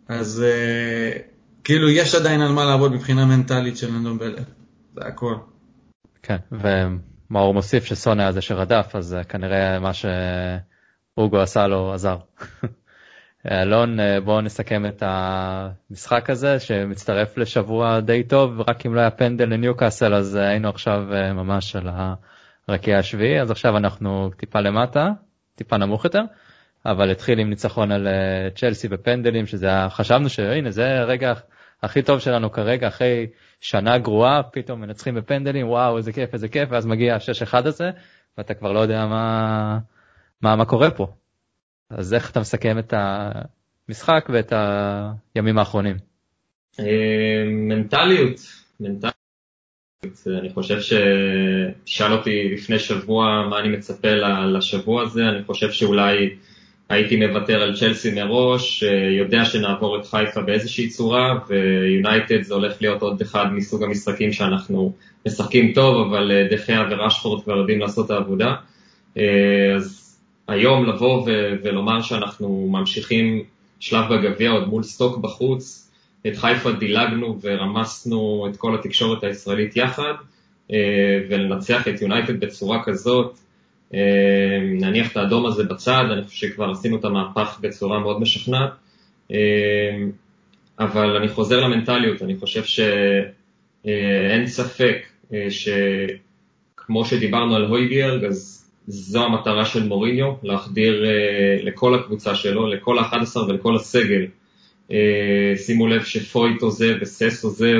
[0.07, 1.19] אז uh,
[1.63, 4.41] כאילו יש עדיין על מה לעבוד מבחינה מנטלית של נדובלה,
[4.95, 5.35] זה הכל.
[6.23, 6.37] כן,
[7.33, 12.17] מאור מוסיף שסון היה זה שרדף, אז אה, כנראה מה שאוגו עשה לו עזר.
[13.51, 19.11] אלון, אה, בואו נסכם את המשחק הזה שמצטרף לשבוע די טוב, רק אם לא היה
[19.11, 21.01] פנדל לניוקאסל אז אה, היינו עכשיו
[21.33, 21.89] ממש על
[22.67, 25.07] הרקיע השביעי, אז עכשיו אנחנו טיפה למטה,
[25.55, 26.21] טיפה נמוך יותר,
[26.85, 28.07] אבל התחיל עם ניצחון על
[28.55, 31.33] צ'לסי בפנדלים, שזה היה, חשבנו שהנה זה הרגע
[31.83, 33.27] הכי טוב שלנו כרגע, אחרי
[33.63, 37.89] שנה גרועה, פתאום מנצחים בפנדלים, וואו, איזה כיף, איזה כיף, ואז מגיע ה-6-1 הזה,
[38.37, 39.77] ואתה כבר לא יודע מה,
[40.41, 41.07] מה, מה קורה פה.
[41.89, 42.93] אז איך אתה מסכם את
[43.89, 44.53] המשחק ואת
[45.35, 45.95] הימים האחרונים?
[46.79, 46.85] אה,
[47.47, 48.39] מנטליות,
[48.79, 49.13] מנטליות.
[50.27, 54.11] אני חושב ששאל אותי לפני שבוע מה אני מצפה
[54.57, 56.35] לשבוע הזה, אני חושב שאולי
[56.93, 62.81] הייתי מוותר על צ'לסי מראש, אה, יודע שנעבור את חיפה באיזושהי צורה, ויונייטד זה הולך
[62.81, 64.93] להיות עוד אחד מסוג המשחקים שאנחנו
[65.27, 68.55] משחקים טוב, אבל אה, דחיה ורשפורד כבר יודעים לעשות את העבודה.
[69.17, 69.23] אה,
[69.75, 71.27] אז היום לבוא
[71.63, 73.43] ולומר שאנחנו ממשיכים
[73.79, 75.89] שלב בגביע עוד מול סטוק בחוץ,
[76.27, 80.13] את חיפה דילגנו ורמסנו את כל התקשורת הישראלית יחד,
[81.29, 83.37] ולנצח את יונייטד בצורה כזאת,
[84.79, 88.71] נניח את האדום הזה בצד, אני חושב שכבר עשינו את המהפך בצורה מאוד משכנעת,
[89.31, 89.35] אמ,
[90.79, 94.97] אבל אני חוזר למנטליות, אני חושב שאין אה, ספק
[95.33, 102.67] אה, שכמו שדיברנו על הויביארג, אז זו המטרה של מוריניו, להחדיר אה, לכל הקבוצה שלו,
[102.67, 104.25] לכל ה-11 ולכל הסגל.
[105.55, 107.79] שימו לב שפויט עוזב וסס עוזב,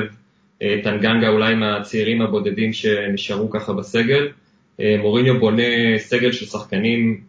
[0.83, 4.27] טנגנגה אולי מהצעירים הבודדים שנשארו ככה בסגל.
[4.79, 5.63] אה, מוריניו בונה
[5.97, 7.21] סגל של שחקנים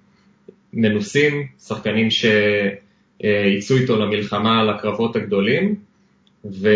[0.72, 5.74] מנוסים, שחקנים שיצאו איתו למלחמה על הקרבות הגדולים,
[6.44, 6.68] ו...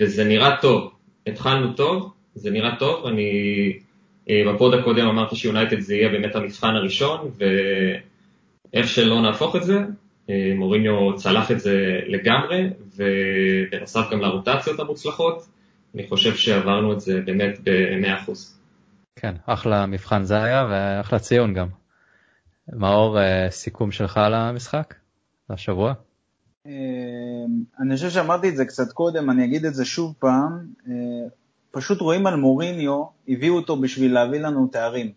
[0.00, 0.92] וזה נראה טוב.
[1.26, 3.30] התחלנו טוב, זה נראה טוב, אני
[4.30, 9.78] אה, בפוד הקודם אמרתי שיונייטד זה יהיה באמת המבחן הראשון, ואיך שלא נהפוך את זה,
[10.30, 15.46] אה, מוריניו צלח את זה לגמרי, ובנוסף גם לרוטציות המוצלחות,
[15.94, 18.30] אני חושב שעברנו את זה באמת ב-100%.
[19.16, 21.68] כן, אחלה מבחן זה היה ואחלה ציון גם.
[22.72, 24.94] מאור, אה, סיכום שלך על המשחק?
[25.50, 25.94] השבוע?
[26.66, 26.72] אמ,
[27.80, 30.66] אני חושב שאמרתי את זה קצת קודם, אני אגיד את זה שוב פעם.
[30.88, 31.28] אה,
[31.70, 35.12] פשוט רואים על מוריניו, הביאו אותו בשביל להביא לנו תארים.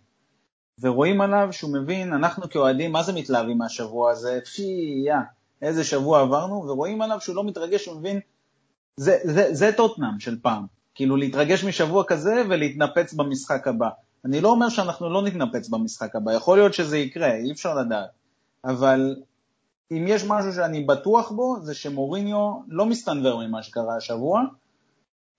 [0.81, 4.39] ורואים עליו שהוא מבין, אנחנו כאוהדים, מה זה מתלהבים מהשבוע הזה?
[4.55, 4.63] פי,
[5.07, 5.13] יא,
[5.61, 8.19] איזה שבוע עברנו, ורואים עליו שהוא לא מתרגש, הוא מבין,
[8.97, 10.76] זה, זה, זה טוטנאם של פעם.
[10.97, 13.89] כאילו להתרגש משבוע כזה ולהתנפץ במשחק הבא.
[14.25, 18.09] אני לא אומר שאנחנו לא נתנפץ במשחק הבא, יכול להיות שזה יקרה, אי אפשר לדעת.
[18.65, 19.15] אבל
[19.91, 24.41] אם יש משהו שאני בטוח בו, זה שמוריניו לא מסתנוור ממה שקרה השבוע,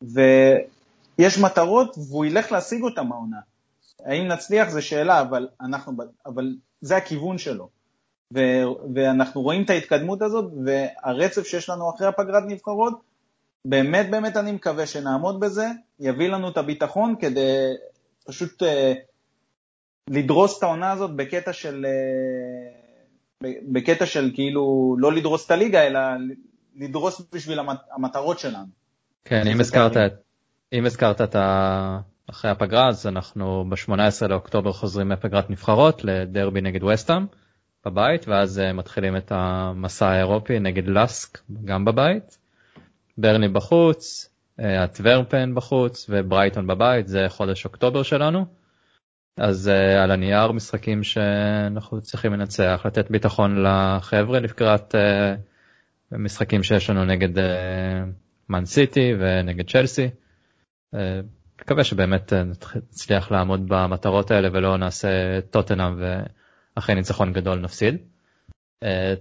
[0.03, 3.40] ויש מטרות והוא ילך להשיג אותם העונה.
[4.05, 5.92] האם נצליח זה שאלה, אבל, אנחנו,
[6.27, 7.68] אבל זה הכיוון שלו.
[8.35, 8.40] ו,
[8.94, 13.08] ואנחנו רואים את ההתקדמות הזאת, והרצף שיש לנו אחרי הפגרת נבחרות,
[13.64, 15.66] באמת באמת אני מקווה שנעמוד בזה,
[16.01, 17.75] יביא לנו את הביטחון כדי
[18.27, 18.92] פשוט אה,
[20.11, 26.01] לדרוס את העונה הזאת בקטע של, אה, בקטע של כאילו לא לדרוס את הליגה, אלא
[26.77, 28.66] לדרוס בשביל המת, המטרות שלנו.
[29.25, 29.97] כן, אם הזכרת,
[30.73, 32.01] אם הזכרת את ה...
[32.31, 37.27] אחרי הפגרה אז אנחנו ב-18 לאוקטובר חוזרים מפגרת נבחרות לדרבי נגד וסטאם
[37.87, 42.38] בבית ואז אה, מתחילים את המסע האירופי נגד לסק גם בבית.
[43.18, 48.46] ברני בחוץ, הטוורפן בחוץ וברייטון בבית זה חודש אוקטובר שלנו.
[49.37, 54.98] אז uh, על הנייר משחקים שאנחנו צריכים לנצח לתת ביטחון לחבר'ה לקראת uh,
[56.12, 57.42] משחקים שיש לנו נגד
[58.48, 60.11] מן סיטי ונגד צ'לסי.
[61.61, 66.02] מקווה שבאמת נצליח לעמוד במטרות האלה ולא נעשה טוטנאם
[66.76, 67.96] ואחרי ניצחון גדול נפסיד.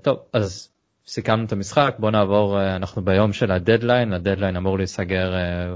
[0.02, 0.77] טוב אז
[1.08, 5.76] סיכמנו את המשחק, בוא נעבור, אה, אנחנו ביום של הדדליין, הדדליין אמור להיסגר אה,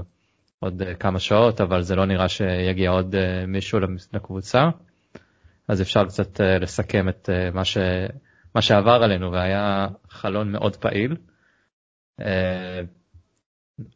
[0.60, 3.14] עוד אה, כמה שעות, אבל זה לא נראה שיגיע עוד
[3.46, 3.78] מישהו
[4.12, 4.60] לקבוצה,
[5.68, 7.78] אז אפשר קצת לסכם את מה, ש...
[8.54, 11.16] מה שעבר עלינו, והיה חלון מאוד פעיל.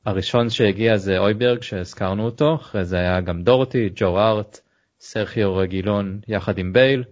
[0.07, 4.61] הראשון שהגיע זה אויברג שהזכרנו אותו, אחרי זה היה גם דוהרטי, ג'ו הארט,
[5.01, 7.05] סרחיו רגילון יחד עם בייל,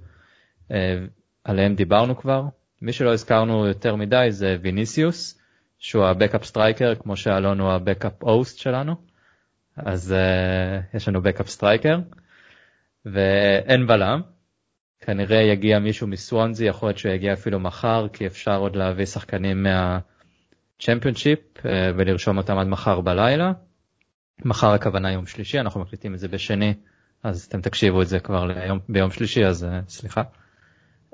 [1.45, 2.43] עליהם דיברנו כבר.
[2.85, 5.41] מי שלא הזכרנו יותר מדי זה ויניסיוס,
[5.79, 8.95] שהוא ה backup striker, כמו שאלון הוא ה backup host שלנו,
[9.77, 11.99] אז אה, יש לנו backup striker,
[13.05, 14.21] ואין בלם,
[15.01, 19.63] כנראה יגיע מישהו מסוונזי, יכול להיות שהוא יגיע אפילו מחר, כי אפשר עוד להביא שחקנים
[19.63, 21.63] מהצ'מפיונשיפ uh,
[21.97, 23.53] ולרשום אותם עד מחר בלילה.
[24.45, 26.75] מחר הכוונה יום שלישי, אנחנו מקליטים את זה בשני,
[27.23, 30.23] אז אתם תקשיבו את זה כבר ליום, ביום שלישי, אז uh, סליחה.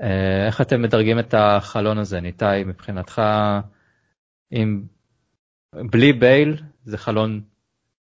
[0.02, 3.22] אה, איך אתם מדרגים את החלון הזה, ניתאי, מבחינתך,
[4.52, 4.82] אם
[5.74, 7.40] בלי בייל זה חלון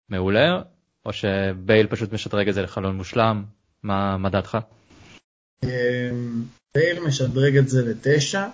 [0.09, 0.61] מעולה,
[1.05, 3.43] או שבייל פשוט משדרג את זה לחלון מושלם?
[3.83, 4.57] מה, מה דעתך?
[5.63, 6.43] אמ,
[6.75, 8.47] בייל משדרג את זה לתשע,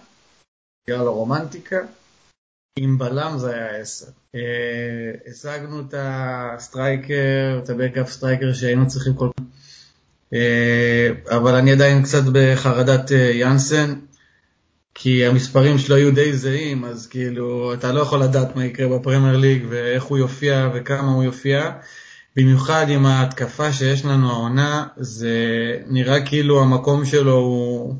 [0.87, 1.77] בגלל הרומנטיקה.
[2.79, 4.07] עם בלם זה היה עשר.
[4.35, 9.45] אה, השגנו את ה striker, את ה backup striker שהיינו צריכים כל פעם.
[10.33, 13.93] אה, אבל אני עדיין קצת בחרדת אה, יאנסן,
[14.95, 19.37] כי המספרים שלו היו די זהים, אז כאילו, אתה לא יכול לדעת מה יקרה בפרמייר
[19.37, 21.71] ליג ואיך הוא יופיע וכמה הוא יופיע.
[22.35, 25.35] במיוחד עם ההתקפה שיש לנו העונה, זה
[25.87, 27.95] נראה כאילו המקום שלו הוא,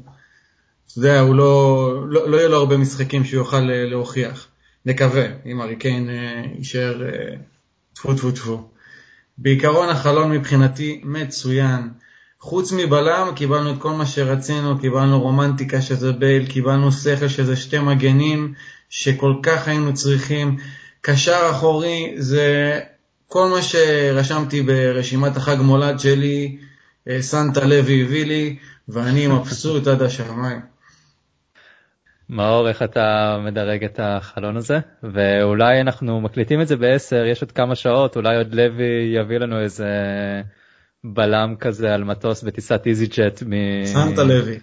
[0.87, 4.47] אתה יודע, הוא לא, לא, לא יהיה לו הרבה משחקים שהוא יוכל אה, להוכיח.
[4.85, 6.09] נקווה, אם ארי קיין
[6.57, 7.01] יישאר
[7.93, 8.69] טפו טפו טפו.
[9.37, 11.89] בעיקרון החלון מבחינתי מצוין.
[12.39, 17.79] חוץ מבלם קיבלנו את כל מה שרצינו, קיבלנו רומנטיקה שזה בייל, קיבלנו שכל שזה שתי
[17.79, 18.53] מגנים
[18.89, 20.57] שכל כך היינו צריכים.
[21.01, 22.79] קשר אחורי זה
[23.27, 26.57] כל מה שרשמתי ברשימת החג מולד שלי,
[27.09, 30.61] אה, סנטה לוי הביא לי, ואני מבסוט עד השמיים.
[32.29, 34.79] מאור, איך אתה מדרג את החלון הזה?
[35.03, 39.59] ואולי אנחנו מקליטים את זה בעשר, יש עוד כמה שעות, אולי עוד לוי יביא לנו
[39.59, 39.87] איזה
[41.03, 43.53] בלם כזה על מטוס בטיסת איזי ג'ט מ...
[43.85, 44.59] סנטה לוי.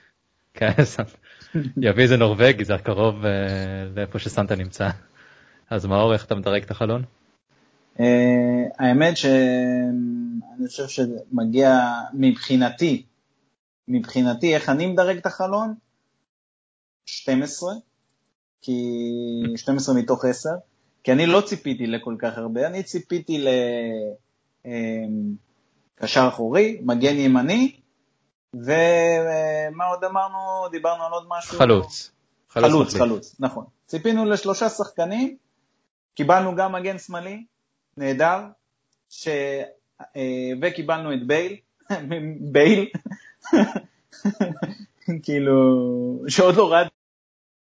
[0.55, 0.73] כן,
[1.87, 3.27] יביא איזה נורבגי, זה הקרוב uh,
[3.97, 4.89] לאיפה שסנטה נמצא.
[5.71, 7.05] אז מאור, איך אתה מדרג את החלון?
[7.97, 8.01] Uh,
[8.79, 11.81] האמת שאני חושב שמגיע
[12.15, 13.03] מבחינתי,
[13.89, 15.75] מבחינתי איך אני מדרג את החלון?
[17.07, 17.73] 12,
[18.63, 18.73] כי
[19.57, 20.51] 12 מתוך 10,
[21.05, 23.49] כי אני לא ציפיתי לכל כך הרבה, אני ציפיתי ל...
[25.97, 27.77] קשר אחורי, מגן ימני,
[28.55, 30.69] ומה עוד אמרנו?
[30.71, 31.59] דיברנו על עוד משהו?
[31.59, 32.11] חלוץ.
[32.51, 33.65] חלוץ, חלוץ, חלוץ, נכון.
[33.87, 35.37] ציפינו לשלושה שחקנים,
[36.15, 37.45] קיבלנו גם מגן שמאלי,
[37.97, 38.41] נהדר,
[39.11, 39.29] ש...
[40.17, 41.57] אה, וקיבלנו את בייל.
[42.53, 42.89] בייל,
[45.25, 45.55] כאילו,
[46.29, 46.83] שעוד לא ראה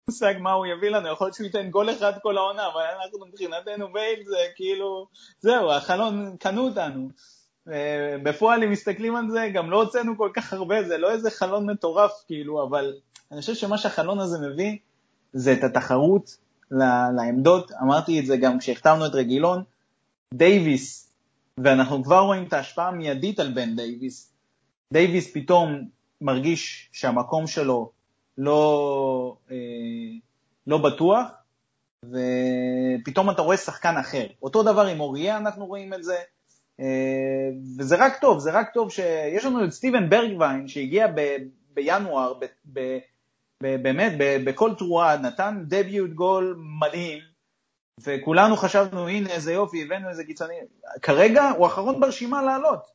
[0.08, 3.26] מושג מה הוא יביא לנו, יכול להיות שהוא ייתן גול אחד כל העונה, אבל אנחנו
[3.26, 5.06] מבחינתנו בייל זה כאילו,
[5.40, 7.08] זהו, החלון, קנו אותנו.
[8.22, 11.70] בפועל, אם מסתכלים על זה, גם לא הוצאנו כל כך הרבה, זה לא איזה חלון
[11.70, 12.94] מטורף, כאילו, אבל
[13.32, 14.76] אני חושב שמה שהחלון הזה מביא,
[15.32, 16.36] זה את התחרות
[17.16, 19.62] לעמדות, אמרתי את זה גם כשהחתמנו את רגילון,
[20.34, 21.12] דייוויס,
[21.58, 24.32] ואנחנו כבר רואים את ההשפעה המיידית על בן דייוויס,
[24.92, 25.88] דייוויס פתאום
[26.20, 27.90] מרגיש שהמקום שלו
[28.38, 29.56] לא, אה,
[30.66, 31.26] לא בטוח,
[32.04, 34.26] ופתאום אתה רואה שחקן אחר.
[34.42, 36.22] אותו דבר עם אוריה, אנחנו רואים את זה, אה,
[37.78, 41.36] וזה רק טוב, זה רק טוב שיש לנו את סטיבן ברגווין שהגיע ב,
[41.74, 42.98] בינואר, ב, ב,
[43.62, 47.18] ב, באמת, ב, בכל תרועה, נתן דביוט גול מדהים,
[48.04, 50.54] וכולנו חשבנו, הנה איזה יופי, הבאנו איזה קיצוני.
[51.02, 52.86] כרגע הוא האחרון ברשימה לעלות,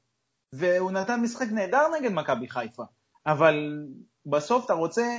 [0.53, 2.84] והוא נתן משחק נהדר נגד מכבי חיפה,
[3.25, 3.86] אבל
[4.25, 5.17] בסוף אתה רוצה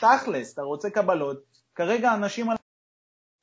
[0.00, 1.44] תכלס, אתה רוצה קבלות,
[1.74, 2.56] כרגע אנשים על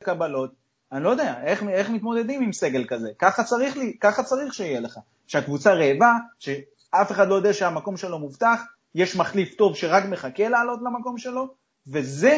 [0.03, 3.09] קבלות, אני לא יודע, איך, איך מתמודדים עם סגל כזה?
[3.19, 4.99] ככה צריך, לי, ככה צריך שיהיה לך.
[5.27, 8.61] שהקבוצה רעבה, שאף אחד לא יודע שהמקום שלו מובטח,
[8.95, 11.47] יש מחליף טוב שרק מחכה לעלות למקום שלו,
[11.87, 12.37] וזה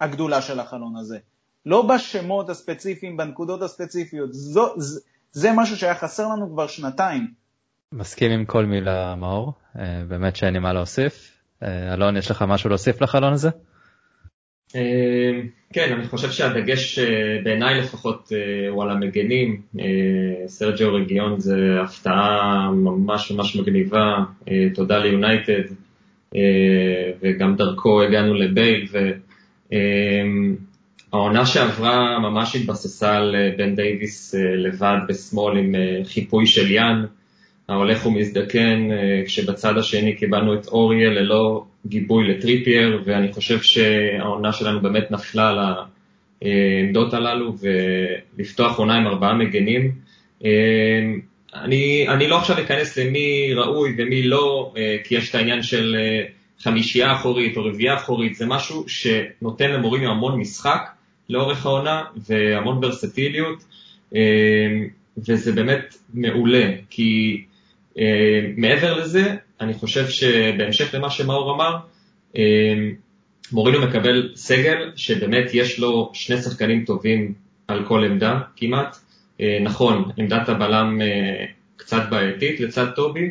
[0.00, 1.18] הגדולה של החלון הזה.
[1.66, 5.00] לא בשמות הספציפיים, בנקודות הספציפיות, זו, זה,
[5.32, 7.30] זה משהו שהיה חסר לנו כבר שנתיים.
[7.92, 11.38] מסכים עם כל מילה מאור, אה, באמת שאין לי מה להוסיף.
[11.62, 13.50] אה, אלון, יש לך משהו להוסיף לחלון הזה?
[15.78, 16.98] אה, כן, אני חושב שהדגש
[17.44, 18.32] בעיניי לפחות
[18.70, 19.60] הוא על המגנים.
[20.46, 24.24] סרג'יו רגילון זה הפתעה ממש ממש מגניבה,
[24.74, 25.62] תודה ליונייטד,
[27.22, 28.86] וגם דרכו הגענו לבייל,
[31.12, 35.74] והעונה שעברה ממש התבססה על בן דייוויס לבד בשמאל עם
[36.04, 37.04] חיפוי של יאן.
[37.68, 44.80] ההולך ומזדקן, אה, כשבצד השני קיבלנו את אוריה ללא גיבוי לטריפייר, ואני חושב שהעונה שלנו
[44.80, 45.58] באמת נפלה על
[46.42, 49.92] העמדות הללו, ולפתוח עונה עם ארבעה מגנים.
[50.44, 50.50] אה,
[51.54, 55.96] אני, אני לא עכשיו אכנס למי ראוי ומי לא, אה, כי יש את העניין של
[56.58, 60.88] חמישייה אחורית או רביעייה אחורית, זה משהו שנותן למורים המון משחק
[61.28, 63.64] לאורך העונה והמון ורסטיליות,
[65.18, 67.42] וזה באמת מעולה, כי
[67.98, 71.76] אה, מעבר לזה, אני חושב שבהמשך למה שמאור אמר,
[72.36, 72.42] אה,
[73.52, 77.34] מורינו מקבל סגל שבאמת יש לו שני שחקנים טובים
[77.68, 78.96] על כל עמדה כמעט.
[79.40, 81.00] אה, נכון, עמדת הבלם
[81.76, 83.28] קצת בעייתית לצד טובי,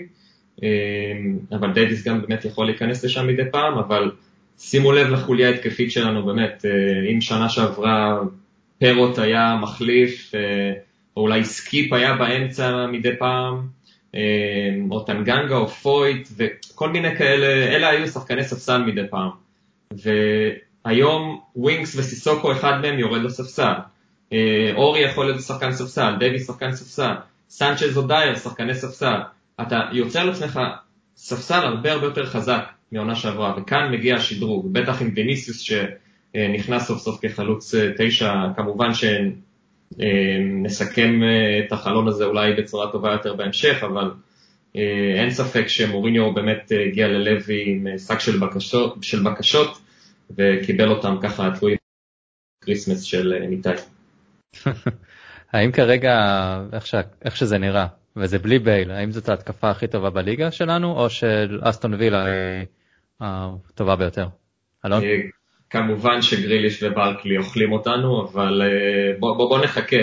[1.51, 4.11] אבל דייוויס גם באמת יכול להיכנס לשם מדי פעם, אבל
[4.57, 6.65] שימו לב לחוליה ההתקפית שלנו באמת,
[7.13, 8.19] אם שנה שעברה
[8.79, 10.31] פרוט היה מחליף,
[11.17, 13.84] או אולי סקיפ היה באמצע מדי פעם, אמ,
[14.91, 19.29] או טנגנגה או פויט וכל מיני כאלה, אלה היו שחקני ספסל מדי פעם.
[19.93, 23.73] והיום ווינקס וסיסוקו אחד מהם יורד לספסל.
[24.33, 27.13] אה, אורי יכול להיות שחקן ספסל, דבי שחקן ספסל,
[27.49, 29.19] סנצ'ז או דייר שחקני ספסל.
[29.61, 30.59] אתה יוצר לעצמך
[31.15, 36.99] ספסל הרבה הרבה יותר חזק מעונה שעברה, וכאן מגיע השדרוג, בטח עם ויניסיוס שנכנס סוף
[36.99, 39.17] סוף כחלוץ אה, תשע, כמובן אה,
[40.63, 44.11] נסכם אה, את החלון הזה אולי בצורה טובה יותר בהמשך, אבל
[44.75, 49.77] אה, אין ספק שמוריניו באמת הגיע ללוי עם שק של בקשות, של בקשות
[50.37, 51.75] וקיבל אותם ככה תלוי
[52.63, 53.73] קריסמס של ניתאי.
[55.53, 56.13] האם כרגע,
[56.73, 56.95] איך, ש...
[57.25, 61.59] איך שזה נראה, וזה בלי בייל, האם זאת ההתקפה הכי טובה בליגה שלנו, או של
[61.63, 62.25] אסטון וילה
[63.19, 64.27] הטובה ביותר?
[64.85, 65.03] אלון?
[65.75, 69.97] כמובן שגריליש וברקלי אוכלים אותנו, אבל אה, בוא, בוא, בוא נחכה.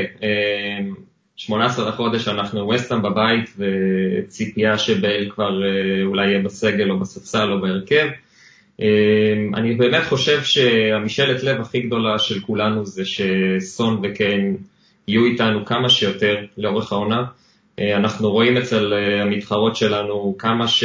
[1.37, 7.53] 18 אה, לחודש אנחנו ווסטהאם בבית וציפייה שבייל כבר אה, אולי יהיה בסגל או בספסל
[7.53, 8.07] או בהרכב.
[9.55, 14.57] אני באמת חושב שהמשאלת לב הכי גדולה של כולנו זה שסון וקיין
[15.09, 17.25] יהיו איתנו כמה שיותר לאורך העונה.
[17.81, 18.93] אנחנו רואים אצל
[19.23, 20.85] המתחרות שלנו כמה ש...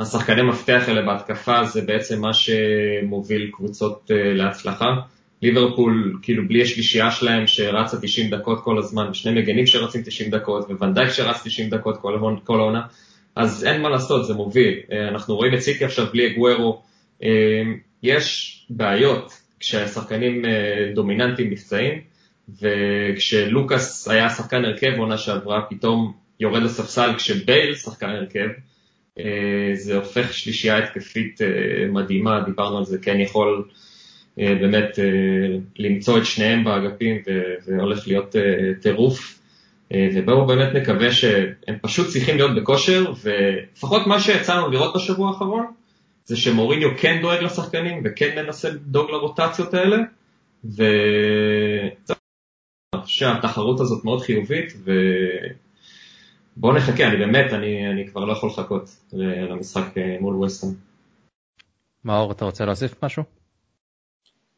[0.00, 4.94] השחקני מפתח האלה בהתקפה זה בעצם מה שמוביל קבוצות אה, להצלחה.
[5.42, 10.70] ליברפול, כאילו בלי השלישייה שלהם שרצה 90 דקות כל הזמן, שני מגנים שרצים 90 דקות,
[10.70, 11.96] וונדייק שרץ 90 דקות
[12.44, 12.80] כל, העונה,
[13.36, 14.78] אז אין מה לעשות, זה מוביל.
[14.92, 16.82] אה, אנחנו רואים את סיטי עכשיו בלי אגוורו.
[17.22, 17.28] אה,
[18.02, 20.42] יש בעיות כשהשחקנים
[20.94, 22.00] דומיננטיים נפצעים,
[22.62, 28.48] וכשלוקאס היה שחקן הרכב עונה שעברה, פתאום יורד לספסל כשבייל שחקן הרכב,
[29.74, 31.46] זה הופך שלישייה התקפית אה,
[31.88, 33.68] מדהימה, דיברנו על זה, כן יכול
[34.38, 34.98] אה, באמת
[35.78, 37.22] למצוא את שניהם באגפים
[37.66, 38.36] והולך להיות
[38.82, 39.32] טירוף.
[40.14, 45.66] ובואו באמת נקווה שהם פשוט צריכים להיות בכושר, ולפחות מה שיצא לנו לראות בשבוע האחרון,
[46.24, 49.96] זה שמוריניו כן דואג לשחקנים וכן מנסה לדאוג לרוטציות האלה,
[50.64, 52.16] וזהו,
[53.06, 54.72] שהתחרות הזאת מאוד חיובית,
[56.56, 60.74] ובואו נחכה, אני באמת, אני, אני כבר לא יכול לחכות למשחק מול ווסטהאם.
[62.04, 63.22] מאור, אתה רוצה להוסיף משהו?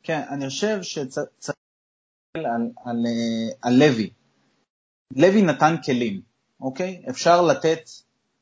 [0.03, 1.57] כן, אני חושב שצריך
[2.35, 3.05] על, על, על,
[3.63, 4.11] על לוי.
[5.17, 6.21] לוי נתן כלים,
[6.61, 7.03] אוקיי?
[7.11, 7.81] אפשר לתת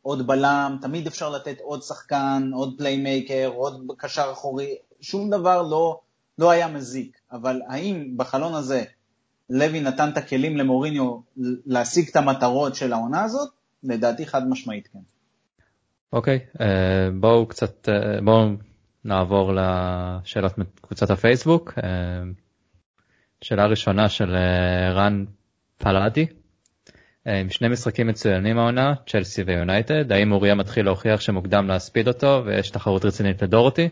[0.03, 6.01] עוד בלם, תמיד אפשר לתת עוד שחקן, עוד playmaker, עוד קשר אחורי, שום דבר לא,
[6.39, 7.19] לא היה מזיק.
[7.33, 8.85] אבל האם בחלון הזה
[9.51, 11.19] לוי נתן את הכלים למוריניו
[11.67, 13.49] להשיג את המטרות של העונה הזאת?
[13.83, 14.99] לדעתי חד משמעית כן.
[16.13, 16.61] אוקיי, uh,
[17.21, 18.49] בואו קצת, uh, בואו
[19.05, 21.73] נעבור לשאלות מקבוצת הפייסבוק.
[21.79, 21.83] Uh,
[23.41, 24.37] שאלה ראשונה של
[24.95, 25.25] רן
[25.79, 26.27] פלאדי.
[27.27, 32.43] אה, עם שני משחקים מצוינים העונה, צ'לסי ויונייטד, האם אוריה מתחיל להוכיח שמוקדם להספיד אותו
[32.47, 33.89] ויש תחרות רצינית לדורותי?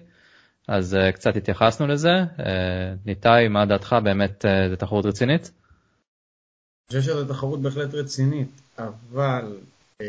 [0.69, 2.15] אז uh, קצת התייחסנו לזה.
[2.37, 2.43] Uh,
[3.07, 3.97] ניתאי, מה דעתך?
[4.05, 5.43] באמת uh, זו תחרות רצינית?
[5.43, 9.59] אני חושב שזו תחרות בהחלט רצינית, אבל
[9.93, 10.05] uh,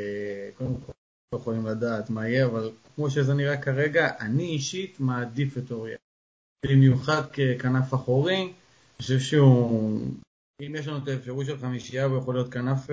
[0.57, 0.91] קודם כל
[1.33, 5.97] לא יכולים לדעת מה יהיה, אבל כמו שזה נראה כרגע, אני אישית מעדיף את אוריה.
[6.65, 8.51] במיוחד ככנף אחורי, אני
[8.97, 10.01] חושב שהוא
[10.61, 12.89] אם יש לנו את האפשרות של חמישייה הוא יכול להיות כנף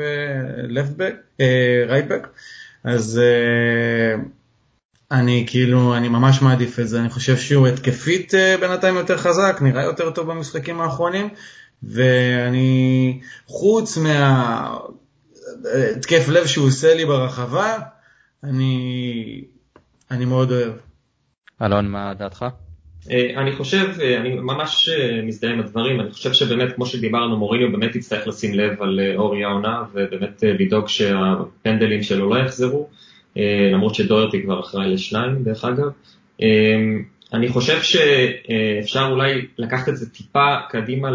[0.69, 2.29] לפטבק, אה, רייטבק,
[2.87, 4.23] אה, אז אה,
[5.13, 9.83] אני כאילו, אני ממש מעדיף את זה, אני חושב שהוא התקפית בינתיים יותר חזק, נראה
[9.83, 11.29] יותר טוב במשחקים האחרונים,
[11.83, 14.89] ואני, חוץ מהתקף
[16.29, 17.79] לב שהוא עושה לי ברחבה,
[18.45, 19.45] אני,
[20.11, 20.73] אני מאוד אוהב.
[21.63, 22.45] אלון, מה דעתך?
[23.11, 27.37] אה, אני חושב, אה, אני ממש אה, מזדהה עם הדברים, אני חושב שבאמת, כמו שדיברנו,
[27.37, 32.89] מוריניו באמת יצטרך לשים לב על אורי העונה, ובאמת לדאוג שהפנדלים שלו לא יחזרו,
[33.73, 35.89] למרות שדוירטי כבר אחראי לשניים, דרך אגב.
[37.33, 41.09] אני חושב שאפשר אולי לקחת את זה טיפה קדימה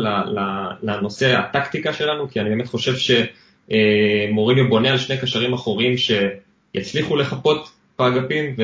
[0.81, 7.69] לנושא הטקטיקה שלנו, כי אני באמת חושב שמוריניו בונה על שני קשרים אחוריים שיצליחו לחפות
[7.99, 8.55] באגפים,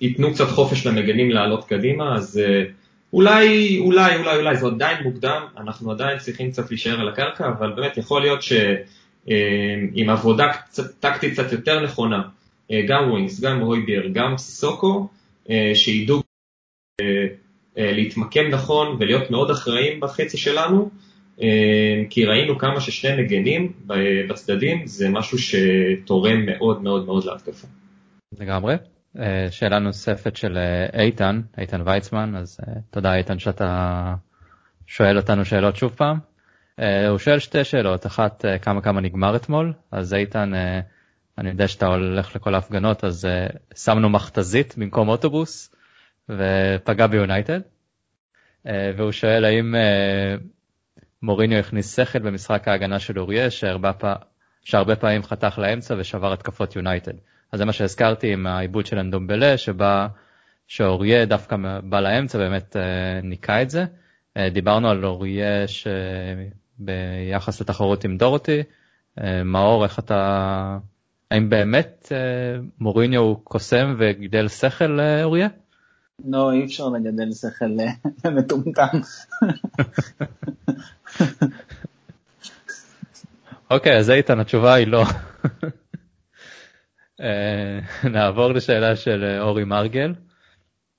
[0.00, 2.64] ייתנו קצת חופש למגנים לעלות קדימה, אז אה,
[3.12, 7.72] אולי, אולי, אולי, אולי, זה עדיין מוקדם, אנחנו עדיין צריכים קצת להישאר על הקרקע, אבל
[7.72, 8.66] באמת יכול להיות שעם
[9.30, 12.22] אה, עבודה קצת, טקטית קצת יותר נכונה,
[12.70, 15.08] אה, גם ווינס, גם הויבייר, גם סיסוקו,
[15.74, 16.22] שידעו
[17.76, 20.90] להתמקם נכון ולהיות מאוד אחראים בחצי שלנו,
[22.10, 23.72] כי ראינו כמה ששני מגנים
[24.28, 27.66] בצדדים זה משהו שתורם מאוד מאוד מאוד להתקפה.
[28.40, 28.76] לגמרי.
[29.18, 34.14] אה, שאלה נוספת של אה, איתן, איתן ויצמן, אז אה, תודה איתן שאתה
[34.86, 36.18] שואל אותנו שאלות שוב פעם.
[37.08, 40.52] הוא שואל שתי שאלות, אחת כמה כמה נגמר אתמול, אז איתן,
[41.38, 43.28] אני יודע שאתה הולך לכל ההפגנות, אז
[43.74, 45.74] שמנו מכתזית במקום אוטובוס
[46.28, 47.60] ופגע ביונייטד.
[48.64, 49.74] והוא שואל האם
[51.22, 53.92] מוריניו הכניס שכל במשחק ההגנה של אוריה, שהרבה,
[54.64, 57.12] שהרבה פעמים חתך לאמצע ושבר התקפות יונייטד.
[57.52, 60.08] אז זה מה שהזכרתי עם העיבוד של אנדומבלה, שבה,
[60.66, 63.84] שאוריה דווקא בא לאמצע באמת אה, ניקה את זה.
[64.36, 65.68] אה, דיברנו על אוריה
[66.78, 68.62] שביחס לתחרות עם דורותי.
[69.20, 70.78] אה, מאור, איך אתה...
[71.30, 72.12] האם באמת
[72.78, 75.48] מוריניו הוא קוסם וגידל שכל לאוריה?
[76.24, 77.76] לא, אי אפשר לגדל שכל
[78.24, 78.98] למטומטם.
[83.70, 85.04] אוקיי, אז איתן, התשובה היא לא.
[87.20, 87.78] אה,
[88.10, 90.14] נעבור לשאלה של אה, אורי מרגל.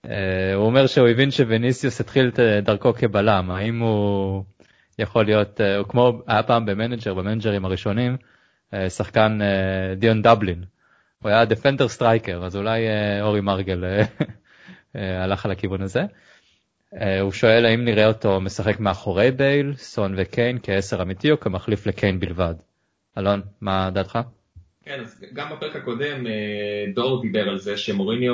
[0.06, 4.44] אה, הוא אומר שהוא הבין שווניסיוס התחיל את דרכו כבלם, האם הוא
[5.00, 8.18] יכול להיות, הוא כמו היה פעם במנג'ר, במנג'רים הראשונים,
[8.90, 9.40] שחקן
[9.98, 10.64] דיון דבלין.
[11.24, 12.80] הוא היה defender striker, אז אולי
[13.22, 13.84] אורי מרגל
[15.24, 16.02] הלך על הכיוון הזה.
[17.22, 22.20] הוא שואל האם נראה אותו משחק מאחורי בייל, סון וקיין כעשר אמיתי או כמחליף לקיין
[22.20, 22.54] בלבד.
[23.18, 24.20] אלון, מה דעתך?
[24.86, 28.34] כן, אז גם בפרק הקודם אה, דור דיבר על זה שמוריניו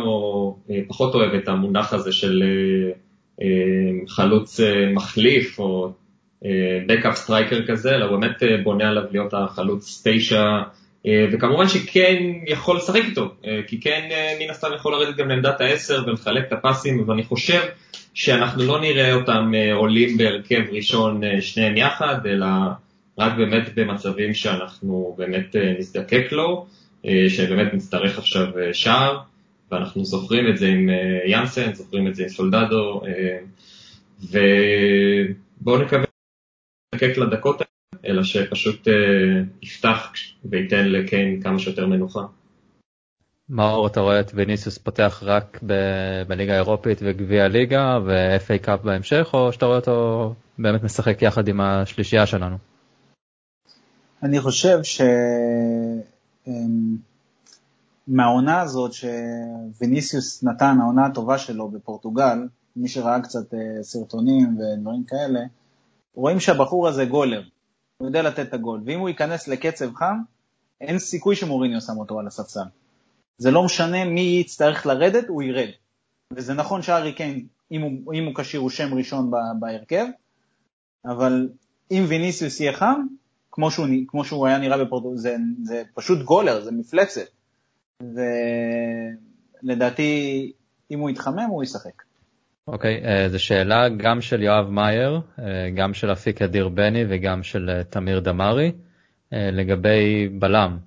[0.70, 2.43] אה, פחות אוהב את המונח הזה של
[3.41, 3.47] אה,
[4.07, 4.59] חלוץ
[4.93, 5.93] מחליף או
[6.88, 10.43] backup striker כזה, אלא הוא באמת בונה עליו להיות החלוץ תשע,
[11.34, 13.34] וכמובן שכן יכול לשחק איתו,
[13.68, 17.62] כי כן מן הסתם יכול לרדת גם לעמדת העשר ולחלק את הפאסים, ואני חושב
[18.14, 22.46] שאנחנו לא נראה אותם עולים בהרכב ראשון שניהם יחד, אלא
[23.18, 26.66] רק באמת במצבים שאנחנו באמת אה, נזדקק לו,
[27.06, 29.20] אה, שבאמת נצטרך עכשיו אה, שער,
[29.72, 30.89] ואנחנו זוכרים את זה עם
[31.26, 33.02] יאנסן, זוכרים את זה עם סולדדו,
[34.22, 36.06] ובואו נקווה
[36.96, 37.70] נזדקק לדקות האלה,
[38.06, 38.88] אלא שפשוט
[39.62, 40.12] יפתח
[40.46, 42.22] וייתן לקיין כמה שיותר מנוחה.
[43.50, 49.30] מאור, אתה רואה את וניסיוס פותח רק ב- בליגה האירופית וגביע הליגה ו-FA קאפ בהמשך,
[49.34, 52.58] או שאתה רואה אותו באמת משחק יחד עם השלישייה שלנו?
[54.24, 54.80] אני חושב
[58.08, 62.38] שמהעונה הזאת שוויניסיוס נתן, העונה הטובה שלו בפורטוגל,
[62.76, 65.39] מי שראה קצת אה, סרטונים ודברים כאלה,
[66.16, 67.43] רואים שהבחור הזה גולר,
[67.97, 70.18] הוא יודע לתת את הגול, ואם הוא ייכנס לקצב חם,
[70.82, 72.66] אין סיכוי שמוריניו שם אותו על הספסל.
[73.38, 75.70] זה לא משנה מי יצטרך לרדת, הוא ירד.
[76.34, 80.05] וזה נכון שארי קיין, אם הוא, כשיר, הוא שם ראשון בהרכב,
[81.05, 81.49] אבל
[81.91, 83.01] אם ויניסיוס יהיה חם,
[83.51, 87.28] כמו שהוא, כמו שהוא היה נראה בפורטוגל, זה, זה פשוט גולר, זה מפלצת.
[89.63, 90.51] ולדעתי,
[90.91, 92.03] אם הוא יתחמם, הוא ישחק.
[92.68, 95.41] אוקיי, okay, אה, זו שאלה גם של יואב מאייר, uh,
[95.76, 98.72] גם של אפיק אדיר בני וגם של uh, תמיר דמארי,
[99.32, 100.78] לגבי בלם.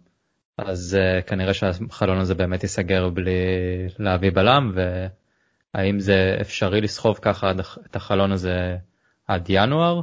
[0.59, 3.33] אז כנראה שהחלון הזה באמת ייסגר בלי
[3.99, 7.51] להביא בלם, והאם זה אפשרי לסחוב ככה
[7.87, 8.77] את החלון הזה
[9.29, 10.01] עד ינואר,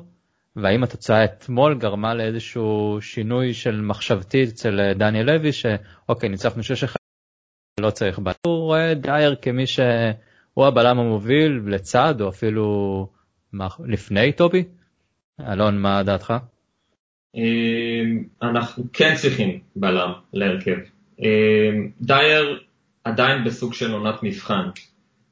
[0.56, 6.96] והאם התוצאה אתמול גרמה לאיזשהו שינוי של מחשבתי אצל אה, דניאל לוי, שאוקיי, ניצחנו 6-1,
[7.80, 8.34] לא צריך בלם.
[8.46, 9.64] הוא רואה דייר כמי
[10.56, 13.08] שהוא הבלם המוביל לצד, או אפילו
[13.86, 14.64] לפני טובי?
[15.52, 16.34] אלון, מה דעתך?
[17.36, 20.78] אמ, אנחנו כן צריכים בלם להרכב.
[21.20, 22.60] אמ, דייר
[23.04, 24.70] עדיין בסוג של עונת מבחן.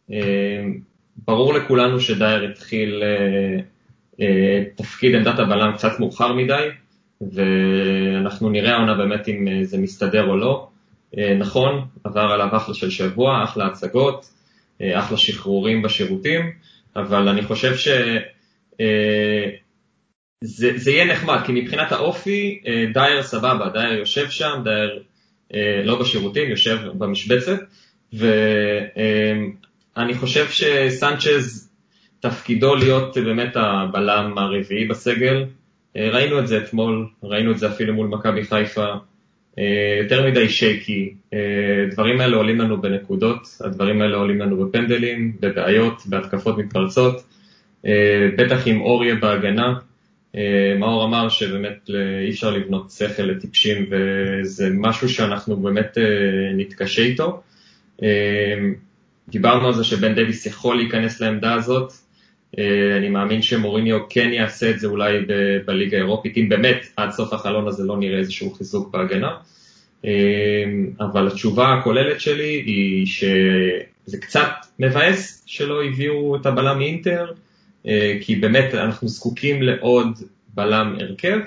[0.09, 0.79] אמ,
[1.17, 3.59] ברור לכולנו שדייר התחיל אה,
[4.21, 6.67] אה, תפקיד עמדת הבלם קצת מאוחר מדי,
[7.21, 10.67] ואנחנו נראה העונה באמת אם אה, זה מסתדר או לא.
[11.39, 14.25] נכון, עבר עליו אחלה של שבוע, אחלה הצגות,
[14.81, 16.51] אחלה שחרורים בשירותים,
[16.95, 17.87] אבל אני חושב ש...
[20.43, 25.03] זה, זה יהיה נחמד, כי מבחינת האופי, אה, דייר סבבה, דייר יושב שם, דייר
[25.53, 27.59] אה, לא בשירותים, יושב במשבצת,
[28.13, 31.69] ואני חושב שסנצ'ז
[32.19, 35.45] תפקידו להיות באמת הבלם הרביעי בסגל,
[35.97, 38.85] אה, ראינו את זה אתמול, ראינו את זה אפילו מול מכבי חיפה,
[40.01, 41.13] יותר מדי שייקי,
[41.87, 47.23] הדברים האלה עולים לנו בנקודות, הדברים האלה עולים לנו בפנדלים, בבעיות, בהתקפות מתפרצות,
[48.37, 49.73] בטח עם אוריה בהגנה.
[50.35, 51.89] אה, מאור אמר שבאמת
[52.25, 56.03] אי אפשר לבנות שכל לטיפשים וזה משהו שאנחנו באמת אה,
[56.57, 57.41] נתקשה איתו.
[58.03, 58.07] אה,
[59.29, 61.93] דיברנו על זה שבן דוויס יכול להיכנס לעמדה הזאת,
[62.97, 67.33] אני מאמין שמוריניו כן יעשה את זה אולי ב- בליגה האירופית, אם באמת עד סוף
[67.33, 69.31] החלון הזה לא נראה איזשהו חיזוק בהגנה.
[70.99, 74.49] אבל התשובה הכוללת שלי היא שזה קצת
[74.79, 77.25] מבאס שלא הביאו את הבלם מאינטר,
[77.87, 80.19] אה, כי באמת אנחנו זקוקים לעוד
[80.53, 81.39] בלם הרכב,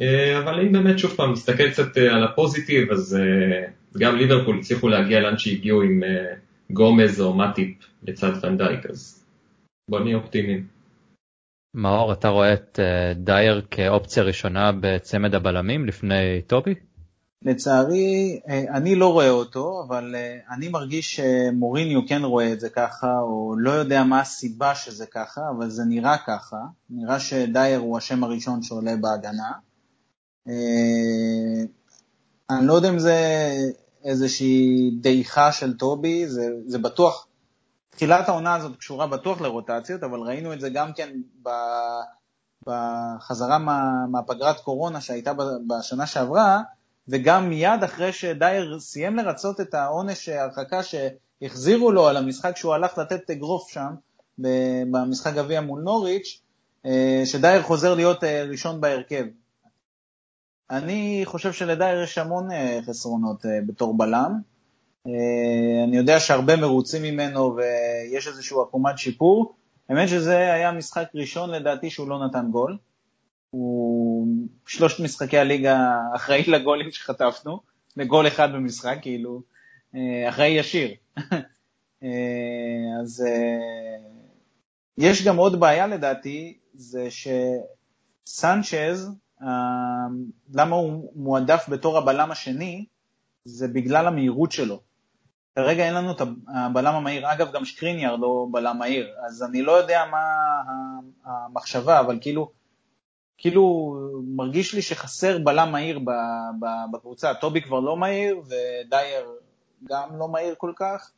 [0.00, 3.18] אה, אבל אם באמת שוב פעם נסתכל קצת אה, על הפוזיטיב, אז
[3.98, 6.02] גם ליברפול הצליחו להגיע לאן שהגיעו עם
[6.70, 9.25] גומז או מטיפ לצד ונדייק, אז
[9.90, 10.66] בוא נהיה אופטימיים.
[11.74, 12.78] מאור, אתה רואה את
[13.16, 16.74] דייר כאופציה ראשונה בצמד הבלמים לפני טובי?
[17.42, 22.70] לצערי, אה, אני לא רואה אותו, אבל אה, אני מרגיש שמוריניו כן רואה את זה
[22.70, 26.56] ככה, או לא יודע מה הסיבה שזה ככה, אבל זה נראה ככה.
[26.90, 29.52] נראה שדייר הוא השם הראשון שעולה בהגנה.
[30.48, 31.64] אה,
[32.50, 33.18] אני לא יודע אם זה
[34.04, 37.25] איזושהי דעיכה של טובי, זה, זה בטוח,
[37.96, 41.08] תחילת העונה הזאת קשורה בטוח לרוטציות, אבל ראינו את זה גם כן
[42.66, 45.32] בחזרה מה, מהפגרת קורונה שהייתה
[45.66, 46.62] בשנה שעברה,
[47.08, 52.98] וגם מיד אחרי שדייר סיים לרצות את העונש ההרחקה שהחזירו לו על המשחק שהוא הלך
[52.98, 53.94] לתת אגרוף שם,
[54.90, 56.40] במשחק גביע מול נוריץ',
[56.86, 59.24] אה, שדייר חוזר להיות אה, ראשון בהרכב.
[60.70, 64.40] אני חושב שלדייר יש המון אה, חסרונות בתור בלם.
[65.84, 69.56] אני יודע שהרבה מרוצים ממנו ויש איזשהו עקומת שיפור.
[69.88, 72.76] האמת שזה היה משחק ראשון לדעתי שהוא לא נתן גול.
[73.50, 74.28] הוא
[74.66, 75.78] שלושת משחקי הליגה
[76.14, 77.60] אחראי לגולים שחטפנו,
[77.96, 79.42] לגול אחד במשחק, כאילו,
[79.94, 80.90] אה, אחראי ישיר.
[82.02, 82.08] אה,
[83.02, 83.96] אז אה,
[84.98, 87.08] יש גם עוד בעיה לדעתי, זה
[88.26, 89.10] שסנצ'ז,
[90.54, 92.84] למה הוא מועדף בתור הבלם השני,
[93.44, 94.80] זה בגלל המהירות שלו.
[95.56, 99.72] כרגע אין לנו את הבלם המהיר, אגב גם שקריניאר לא בלם מהיר, אז אני לא
[99.72, 100.22] יודע מה
[101.24, 102.50] המחשבה, אבל כאילו
[103.38, 103.94] כאילו
[104.36, 106.00] מרגיש לי שחסר בלם מהיר
[106.92, 109.26] בקבוצה, טובי כבר לא מהיר ודייר
[109.84, 111.10] גם לא מהיר כל כך,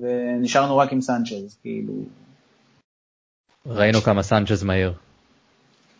[0.00, 1.92] ונשארנו רק עם סנצ'ז, כאילו.
[3.66, 4.94] ראינו כמה סנצ'ז מהיר.